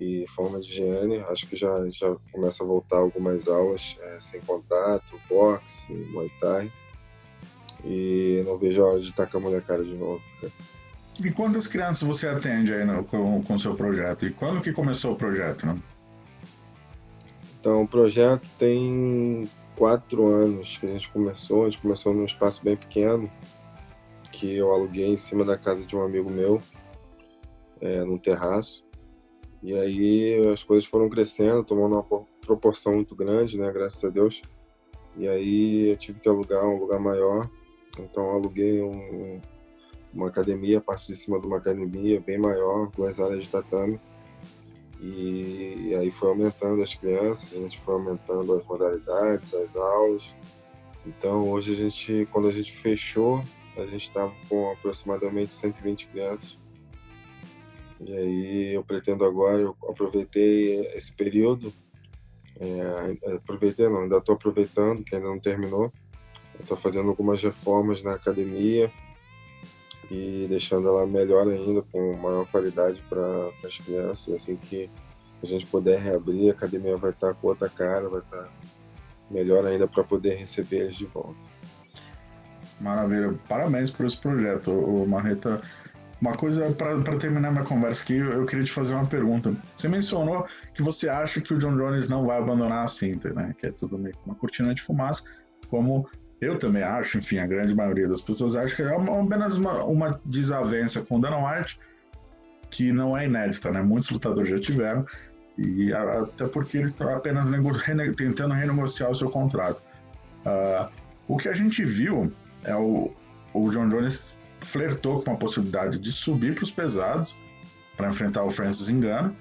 [0.00, 1.18] e forma de higiene.
[1.28, 6.72] Acho que já, já começa a voltar algumas aulas é, sem contato, boxe, muay thai.
[7.84, 10.22] E não vejo a hora de estar com a molecada de novo.
[11.22, 14.26] E quantas crianças você atende aí no, com o seu projeto?
[14.26, 15.66] E quando que começou o projeto?
[15.66, 15.78] Né?
[17.58, 19.48] Então, o projeto tem
[19.80, 21.62] quatro anos que a gente começou.
[21.62, 23.32] A gente começou num espaço bem pequeno,
[24.30, 26.60] que eu aluguei em cima da casa de um amigo meu,
[27.80, 28.84] é, num terraço.
[29.62, 33.72] E aí as coisas foram crescendo, tomando uma proporção muito grande, né?
[33.72, 34.42] Graças a Deus.
[35.16, 37.50] E aí eu tive que alugar um lugar maior.
[37.98, 39.40] Então aluguei um,
[40.12, 43.98] uma academia, parte de cima de uma academia bem maior, duas áreas de tatame.
[45.02, 50.34] E, aí foi aumentando as crianças, a gente foi aumentando as modalidades, as aulas.
[51.06, 53.42] Então hoje a gente, quando a gente fechou,
[53.76, 56.58] a gente estava com aproximadamente 120 crianças.
[58.00, 61.72] E aí eu pretendo agora, eu aproveitei esse período,
[62.58, 65.90] é, aproveitei não, ainda estou aproveitando, que ainda não terminou.
[66.58, 68.92] Estou fazendo algumas reformas na academia,
[70.10, 74.26] e deixando ela melhor ainda, com maior qualidade para as crianças.
[74.28, 74.90] E assim que
[75.42, 78.48] a gente puder reabrir, a academia vai estar com outra cara, vai estar
[79.30, 81.48] melhor ainda para poder receber eles de volta.
[82.80, 85.60] Maravilha, parabéns por esse projeto, o Marreta.
[86.20, 89.56] Uma coisa para terminar minha conversa aqui, eu queria te fazer uma pergunta.
[89.74, 93.54] Você mencionou que você acha que o John Jones não vai abandonar a cinta, né?
[93.58, 95.22] Que é tudo meio uma cortina de fumaça,
[95.70, 96.06] como
[96.40, 100.20] eu também acho, enfim, a grande maioria das pessoas acha que é apenas uma, uma
[100.24, 101.78] desavença com o Dana White
[102.70, 103.82] que não é inédita, né?
[103.82, 105.04] Muitos lutadores já tiveram,
[105.58, 109.82] e até porque eles estão apenas rene tentando renegociar o seu contrato.
[110.46, 110.88] Uh,
[111.28, 112.32] o que a gente viu
[112.64, 113.10] é o,
[113.52, 117.36] o John Jones flertou com a possibilidade de subir para os pesados
[117.96, 119.36] para enfrentar o Francis Engano,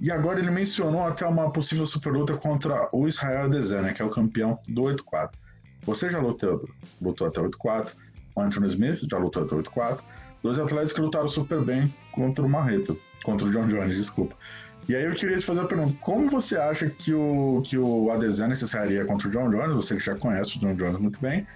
[0.00, 4.04] e agora ele mencionou até uma possível super luta contra o Israel Adesanya, que é
[4.04, 5.32] o campeão do 8-4.
[5.82, 6.68] Você já lutou,
[7.00, 7.92] lutou até 8-4,
[8.34, 10.00] o Anthony Smith já lutou até 8-4,
[10.42, 14.36] dois atletas que lutaram super bem contra o Marreta, contra o John Jones, desculpa.
[14.88, 18.10] E aí eu queria te fazer a pergunta, como você acha que o, que o
[18.10, 21.20] Adesanya se sairia contra o John Jones, você que já conhece o John Jones muito
[21.20, 21.46] bem,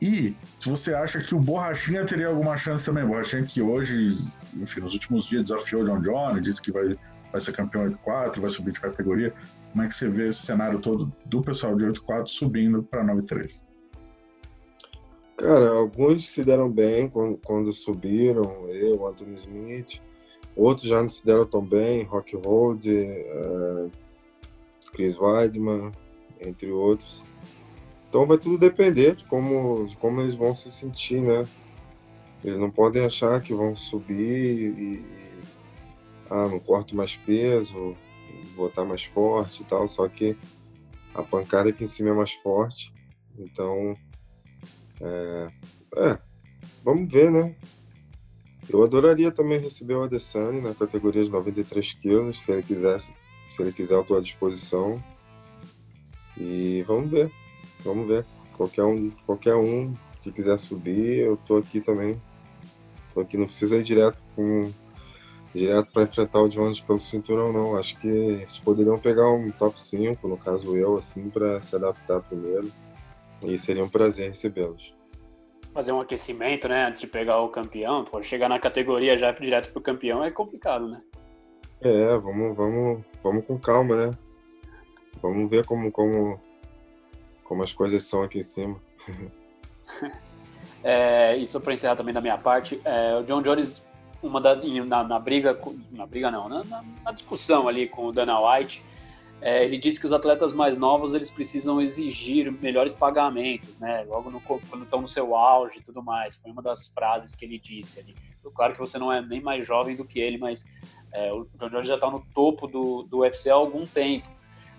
[0.00, 4.16] e se você acha que o Borrachinha teria alguma chance também, Borrachinha que hoje,
[4.56, 6.96] enfim, nos últimos dias desafiou o John Jones, disse que vai,
[7.30, 9.34] vai ser campeão 8-4, vai subir de categoria,
[9.70, 13.62] como é que você vê esse cenário todo do pessoal de 8.4 subindo para 9.3?
[15.36, 20.02] Cara, alguns se deram bem quando, quando subiram, eu, Anthony Smith,
[20.56, 23.90] Outros já não se deram tão bem, Rock Hold, uh,
[24.92, 25.92] Chris Weidman,
[26.40, 27.24] entre outros.
[28.08, 31.46] Então vai tudo depender de como, de como eles vão se sentir, né?
[32.44, 35.04] Eles não podem achar que vão subir e,
[36.28, 37.96] ah, não corto mais peso,
[38.56, 40.36] vou estar mais forte e tal, só que
[41.14, 42.92] a pancada aqui em cima é mais forte.
[43.38, 43.96] Então,
[45.00, 45.48] é,
[45.96, 46.18] é
[46.84, 47.54] vamos ver, né?
[48.68, 53.12] Eu adoraria também receber o Adesanya na categoria de 93 quilos, se ele quisesse,
[53.50, 55.02] se ele quiser, eu estou à disposição.
[56.36, 57.32] E vamos ver,
[57.84, 58.24] vamos ver.
[58.56, 62.20] Qualquer um, qualquer um que quiser subir, eu estou aqui também.
[63.08, 64.70] Estou aqui, não precisa ir direto com
[65.54, 67.76] direto para enfrentar o Jones pelo cinturão, não.
[67.76, 72.20] Acho que eles poderiam pegar um top 5, no caso eu, assim, para se adaptar
[72.20, 72.70] primeiro.
[73.44, 74.94] E seria um prazer recebê-los
[75.72, 78.04] fazer um aquecimento, né, antes de pegar o campeão.
[78.04, 81.00] Pô, chegar na categoria já direto pro campeão é complicado, né?
[81.80, 84.18] É, vamos, vamos, vamos com calma, né?
[85.22, 86.40] Vamos ver como, como,
[87.44, 88.80] como as coisas são aqui em cima.
[90.84, 93.82] é, e só para encerrar também da minha parte, é, o John Jones,
[94.22, 95.58] uma da, na, na briga,
[95.90, 96.64] na briga não, na,
[97.04, 98.82] na, discussão ali com o Dana White,
[99.40, 104.04] é, ele disse que os atletas mais novos eles precisam exigir melhores pagamentos, né?
[104.06, 106.36] Logo no, quando estão no seu auge e tudo mais.
[106.36, 108.14] Foi uma das frases que ele disse ali.
[108.54, 110.66] Claro que você não é nem mais jovem do que ele, mas
[111.12, 114.28] é, o John Jones já está no topo do, do UFC há algum tempo.
[114.28, 114.32] O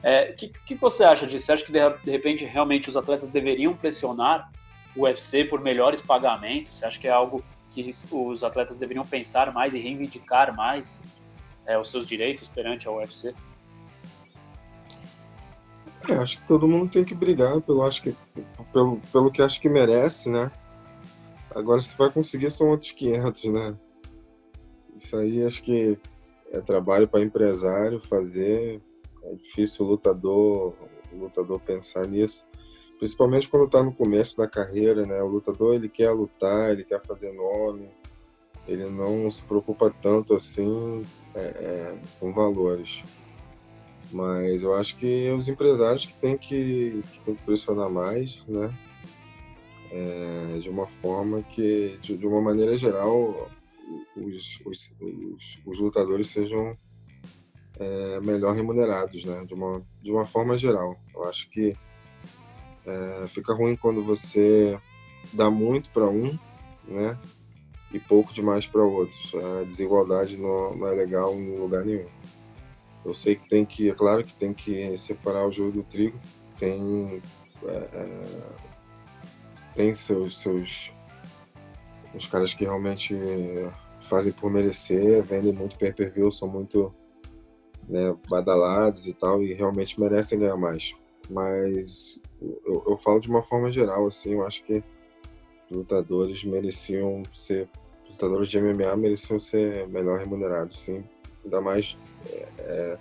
[0.03, 1.45] é, que, que você acha disso?
[1.45, 4.51] Você acha que de, de repente realmente os atletas deveriam pressionar
[4.95, 6.77] o UFC por melhores pagamentos?
[6.77, 11.01] Você acha que é algo que os atletas deveriam pensar mais e reivindicar mais
[11.65, 13.33] é, os seus direitos perante a UFC?
[16.09, 18.15] É, acho que todo mundo tem que brigar pelo, acho que,
[18.73, 20.51] pelo, pelo que acho que merece, né?
[21.53, 23.77] Agora, se vai conseguir, são outros 500, né?
[24.95, 25.97] Isso aí acho que
[26.51, 28.81] é trabalho para empresário fazer.
[29.23, 30.73] É difícil o lutador,
[31.11, 32.43] o lutador pensar nisso.
[33.01, 35.23] Principalmente quando está no começo da carreira, né?
[35.23, 37.89] O lutador, ele quer lutar, ele quer fazer nome.
[38.67, 43.01] Ele não se preocupa tanto assim é, é, com valores.
[44.11, 48.71] Mas eu acho que os empresários que têm que, que, que pressionar mais, né?
[49.89, 53.49] É, de uma forma que, de, de, uma maneira geral,
[54.15, 56.77] os, os, os, os lutadores sejam
[57.79, 59.43] é, melhor remunerados, né?
[59.43, 60.95] De uma, de uma forma geral.
[61.15, 61.75] Eu acho que
[62.85, 64.79] é, fica ruim quando você
[65.33, 66.37] dá muito para um,
[66.87, 67.17] né?
[67.91, 69.33] E pouco demais para outros.
[69.35, 72.07] A desigualdade não, não é legal em lugar nenhum.
[73.03, 76.19] Eu sei que tem que, é claro que tem que separar o joio do trigo.
[76.57, 77.21] Tem,
[77.65, 78.27] é, é,
[79.75, 80.91] tem seus, seus,
[82.13, 83.15] os caras que realmente
[84.01, 86.93] fazem por merecer, vendem muito pay-per-view, são muito
[87.87, 90.93] né, badalados e tal, e realmente merecem ganhar mais.
[91.29, 94.83] Mas eu, eu falo de uma forma geral, assim, eu acho que
[95.69, 97.69] lutadores mereciam ser,
[98.09, 101.03] lutadores de MMA mereciam ser melhor remunerados, sim.
[101.43, 101.97] Ainda mais
[102.57, 102.97] é,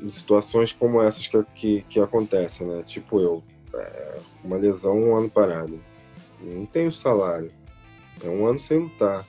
[0.00, 2.82] em situações como essas que, que, que acontecem, né?
[2.82, 3.42] Tipo eu,
[3.74, 5.80] é, uma lesão um ano parado,
[6.40, 7.50] não tenho salário,
[8.22, 9.26] é um ano sem lutar.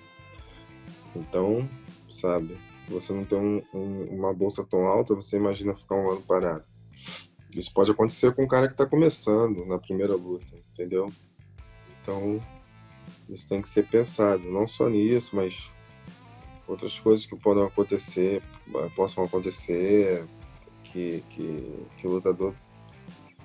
[1.16, 1.68] Então,
[2.10, 6.10] sabe, se você não tem um, um, uma bolsa tão alta, você imagina ficar um
[6.10, 6.64] ano parado.
[7.56, 11.12] Isso pode acontecer com um cara que está começando na primeira luta, entendeu?
[12.02, 12.42] Então,
[13.30, 15.72] isso tem que ser pensado, não só nisso, mas
[16.68, 18.44] outras coisas que podem acontecer,
[18.96, 20.26] possam acontecer,
[20.84, 22.54] que, que, que o lutador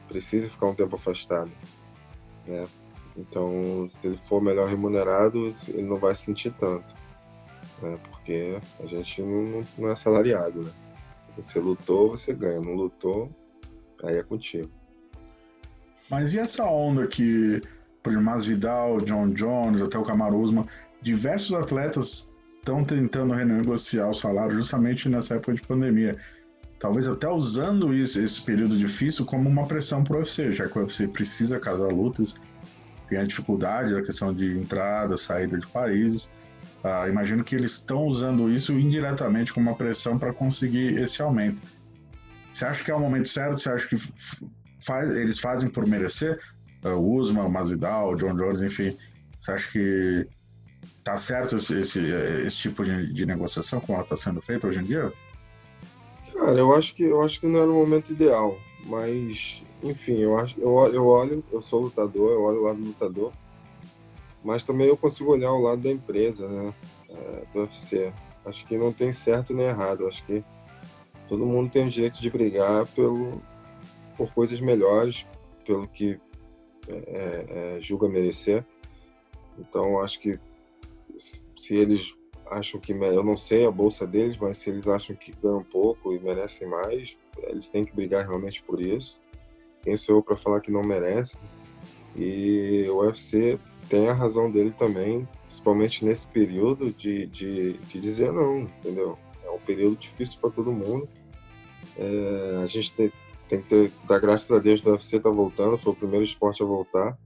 [0.08, 1.50] precise ficar um tempo afastado,
[2.46, 2.66] né?
[3.16, 6.94] Então, se ele for melhor remunerado, ele não vai sentir tanto,
[7.80, 7.98] né?
[8.10, 10.72] Porque a gente não, não é salariado, né?
[11.36, 12.60] Você lutou, você ganha.
[12.60, 13.30] Não lutou,
[14.04, 14.70] aí é contigo.
[16.10, 17.60] Mas e essa onda que,
[18.02, 20.66] por exemplo, Masvidal, John Jones, até o Kamaru Usman,
[21.00, 26.16] diversos atletas estão tentando renegociar o salário justamente nessa época de pandemia.
[26.78, 30.78] Talvez até usando isso, esse período difícil como uma pressão para o UFC, já que
[30.78, 32.34] o UFC precisa casar lutas,
[33.08, 36.30] tem a dificuldade da questão de entrada, saída de países.
[36.82, 41.60] Ah, imagino que eles estão usando isso indiretamente como uma pressão para conseguir esse aumento.
[42.52, 43.58] Você acha que é o momento certo?
[43.58, 43.96] Você acha que
[44.84, 46.40] faz, eles fazem por merecer?
[46.84, 48.96] Uh, Usman, Masvidal, John Jones, enfim.
[49.38, 50.28] Você acha que
[51.02, 54.84] Tá certo esse, esse, tipo de, de, negociação como ela está sendo feita hoje em
[54.84, 55.12] dia?
[56.32, 60.38] Cara, eu acho que eu acho que não era o momento ideal, mas enfim, eu
[60.38, 63.32] acho eu, eu olho, eu sou lutador, eu olho o lado do lutador,
[64.44, 66.74] mas também eu consigo olhar o lado da empresa, né,
[67.08, 68.12] é, do UFC.
[68.44, 70.06] Acho que não tem certo nem errado.
[70.06, 70.44] Acho que
[71.30, 73.40] todo mundo tem o direito de brigar pelo,
[74.16, 75.24] por coisas melhores,
[75.64, 76.18] pelo que
[76.88, 78.66] é, é, é julga merecer.
[79.56, 80.40] Então, acho que
[81.16, 82.12] se eles
[82.50, 86.12] acham que eu não sei a bolsa deles, mas se eles acham que ganham pouco
[86.12, 89.20] e merecem mais, eles têm que brigar realmente por isso.
[89.82, 91.40] Quem sou eu para falar que não merecem?
[92.16, 93.56] E o UFC
[93.88, 99.16] tem a razão dele também, principalmente nesse período, de, de, de dizer não, entendeu?
[99.44, 101.08] É um período difícil para todo mundo.
[101.96, 103.12] É, a gente tem,
[103.48, 106.62] tem que ter, dar graças a Deus do UFC tá voltando, foi o primeiro esporte
[106.62, 107.18] a voltar.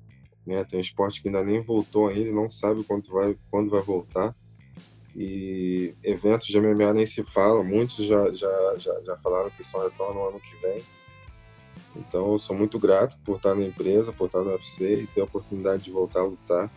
[0.47, 0.63] Né?
[0.65, 4.35] Tem esporte que ainda nem voltou ainda, não sabe quando vai, quando vai voltar.
[5.17, 9.83] E eventos de MMA nem se fala, muitos já, já, já, já falaram que só
[9.83, 10.83] retornam no ano que vem.
[11.97, 15.21] Então eu sou muito grato por estar na empresa, por estar no UFC e ter
[15.21, 16.71] a oportunidade de voltar a lutar.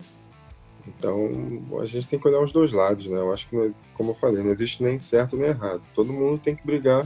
[0.87, 3.17] Então a gente tem que olhar os dois lados, né?
[3.17, 5.81] Eu acho que, como eu falei, não existe nem certo nem errado.
[5.93, 7.05] Todo mundo tem que brigar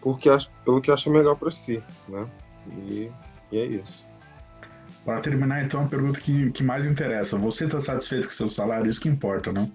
[0.00, 0.28] porque
[0.64, 2.28] pelo que acha melhor para si, né?
[2.88, 3.10] E,
[3.52, 4.04] e é isso.
[5.04, 7.38] Para terminar, então, a pergunta que, que mais interessa.
[7.38, 8.90] Você está satisfeito com seu salário?
[8.90, 9.70] Isso que importa, não?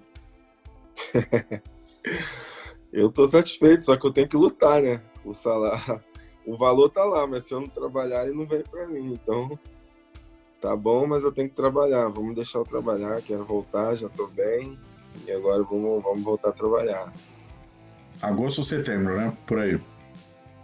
[2.92, 5.00] eu estou satisfeito, só que eu tenho que lutar, né?
[5.24, 6.02] O salário,
[6.46, 9.14] o valor tá lá, mas se eu não trabalhar, ele não vem para mim.
[9.14, 9.58] Então,
[10.60, 12.08] tá bom, mas eu tenho que trabalhar.
[12.08, 14.78] Vamos deixar eu trabalhar, quero voltar, já estou bem.
[15.26, 17.12] E agora vamos, vamos voltar a trabalhar.
[18.20, 19.36] Agosto ou setembro, né?
[19.46, 19.80] Por aí.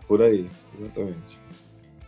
[0.09, 1.39] Por aí, exatamente.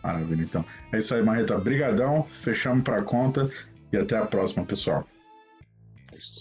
[0.03, 0.65] Maravilha, então.
[0.91, 1.57] É isso aí, Marreta.
[1.59, 3.49] Brigadão, fechamos para conta
[3.93, 5.05] e até a próxima, pessoal.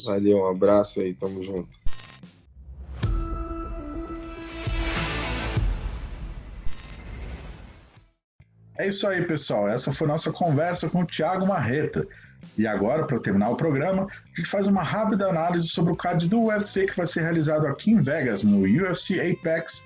[0.04, 1.68] Valeu, um abraço aí, tamo junto.
[8.78, 9.68] É isso aí, pessoal.
[9.68, 12.08] Essa foi nossa conversa com o Thiago Marreta.
[12.56, 16.26] E agora, para terminar o programa, a gente faz uma rápida análise sobre o card
[16.30, 19.84] do UFC que vai ser realizado aqui em Vegas, no UFC Apex,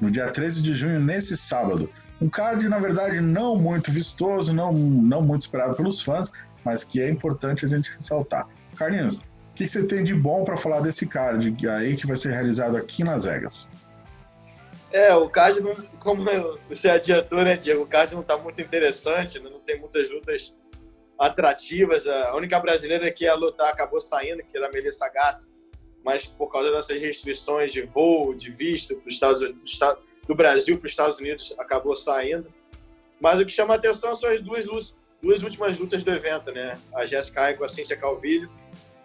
[0.00, 1.90] no dia 13 de junho, nesse sábado.
[2.20, 6.30] Um card, na verdade, não muito vistoso, não, não muito esperado pelos fãs,
[6.64, 8.46] mas que é importante a gente ressaltar.
[8.76, 9.22] Carlinhos, o
[9.54, 13.02] que você tem de bom para falar desse card aí que vai ser realizado aqui
[13.02, 13.68] Las Vegas?
[14.92, 15.60] É, o card,
[15.98, 16.24] como
[16.68, 17.82] você adiantou, né, Diego?
[17.82, 20.54] O card não está muito interessante, não tem muitas lutas
[21.18, 22.06] atrativas.
[22.06, 25.46] A única brasileira que ia lutar acabou saindo, que era a Melissa Gato,
[26.04, 29.78] mas por causa dessas restrições de voo, de visto para os Estados Unidos,
[30.26, 32.52] do Brasil para os Estados Unidos acabou saindo.
[33.20, 34.66] Mas o que chama atenção são as duas,
[35.22, 36.78] duas últimas lutas do evento, né?
[36.94, 38.50] A Jessica com a Cintia Calvillo,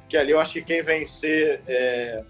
[0.08, 2.24] que ali eu acho que quem vencer, é...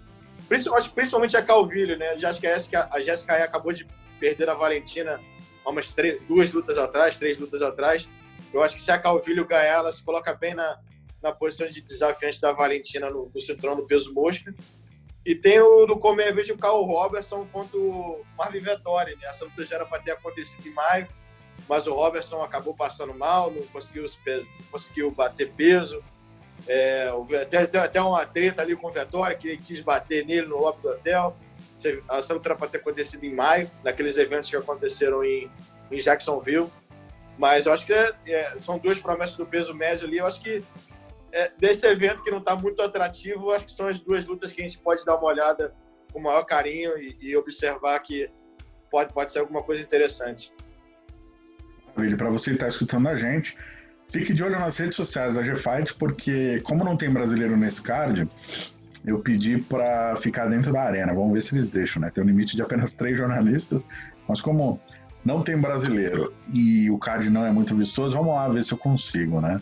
[0.94, 2.18] principalmente a Calvillo, né?
[2.18, 3.86] Já acho que a Jessica, a Jessica acabou de
[4.18, 5.20] perder a Valentina
[5.64, 8.08] umas três, duas lutas atrás, três lutas atrás.
[8.52, 10.78] Eu acho que se a Calvillo ganhar, ela se coloca bem na,
[11.22, 14.54] na posição de desafiante da Valentina no, no do peso mosca.
[15.24, 19.26] E tem o no Comer Vejo o Carl Robertson contra o Marvin Vettori, né?
[19.26, 21.08] Essa luta já era para ter acontecido em maio,
[21.68, 26.00] mas o Robertson acabou passando mal, não conseguiu, não conseguiu bater peso.
[26.68, 27.10] É,
[27.42, 30.88] até, até uma treta ali com o Vettori, que quis bater nele no lobby do
[30.90, 31.36] hotel.
[32.08, 35.50] Essa luta era para ter acontecido em maio, naqueles eventos que aconteceram em,
[35.90, 36.70] em Jacksonville.
[37.36, 40.18] Mas eu acho que é, é, são duas promessas do peso médio ali.
[40.18, 40.62] Eu acho que
[41.36, 44.62] é, desse evento que não está muito atrativo, acho que são as duas lutas que
[44.62, 45.74] a gente pode dar uma olhada
[46.10, 48.30] com o maior carinho e, e observar que
[48.90, 50.50] pode, pode ser alguma coisa interessante.
[51.94, 53.54] Para você que está escutando a gente,
[54.08, 58.26] fique de olho nas redes sociais da GFight, porque como não tem brasileiro nesse card,
[59.04, 61.12] eu pedi para ficar dentro da arena.
[61.12, 62.10] Vamos ver se eles deixam, né?
[62.10, 63.86] Tem um limite de apenas três jornalistas,
[64.26, 64.80] mas como
[65.22, 68.78] não tem brasileiro e o card não é muito vistoso, vamos lá ver se eu
[68.78, 69.60] consigo, né?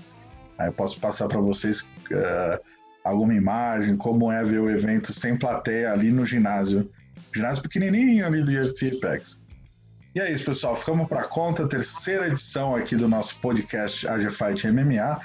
[0.59, 2.61] Aí eu posso passar para vocês uh,
[3.05, 6.91] alguma imagem, como é ver o evento sem plateia ali no ginásio.
[7.35, 9.43] Ginásio pequenininho ali do UFC Apex.
[10.15, 10.77] E é isso, pessoal.
[10.77, 15.21] Ficamos para conta, terceira edição aqui do nosso podcast AG Fight MMA.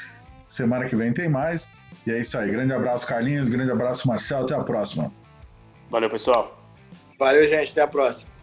[0.48, 1.70] Semana que vem tem mais.
[2.08, 2.50] E é isso aí.
[2.50, 3.50] Grande abraço, Carlinhos.
[3.50, 4.40] Grande abraço, Marcel.
[4.40, 5.14] Até a próxima.
[5.92, 6.60] Valeu, pessoal.
[7.20, 7.72] Valeu, gente.
[7.72, 8.39] Até a próxima.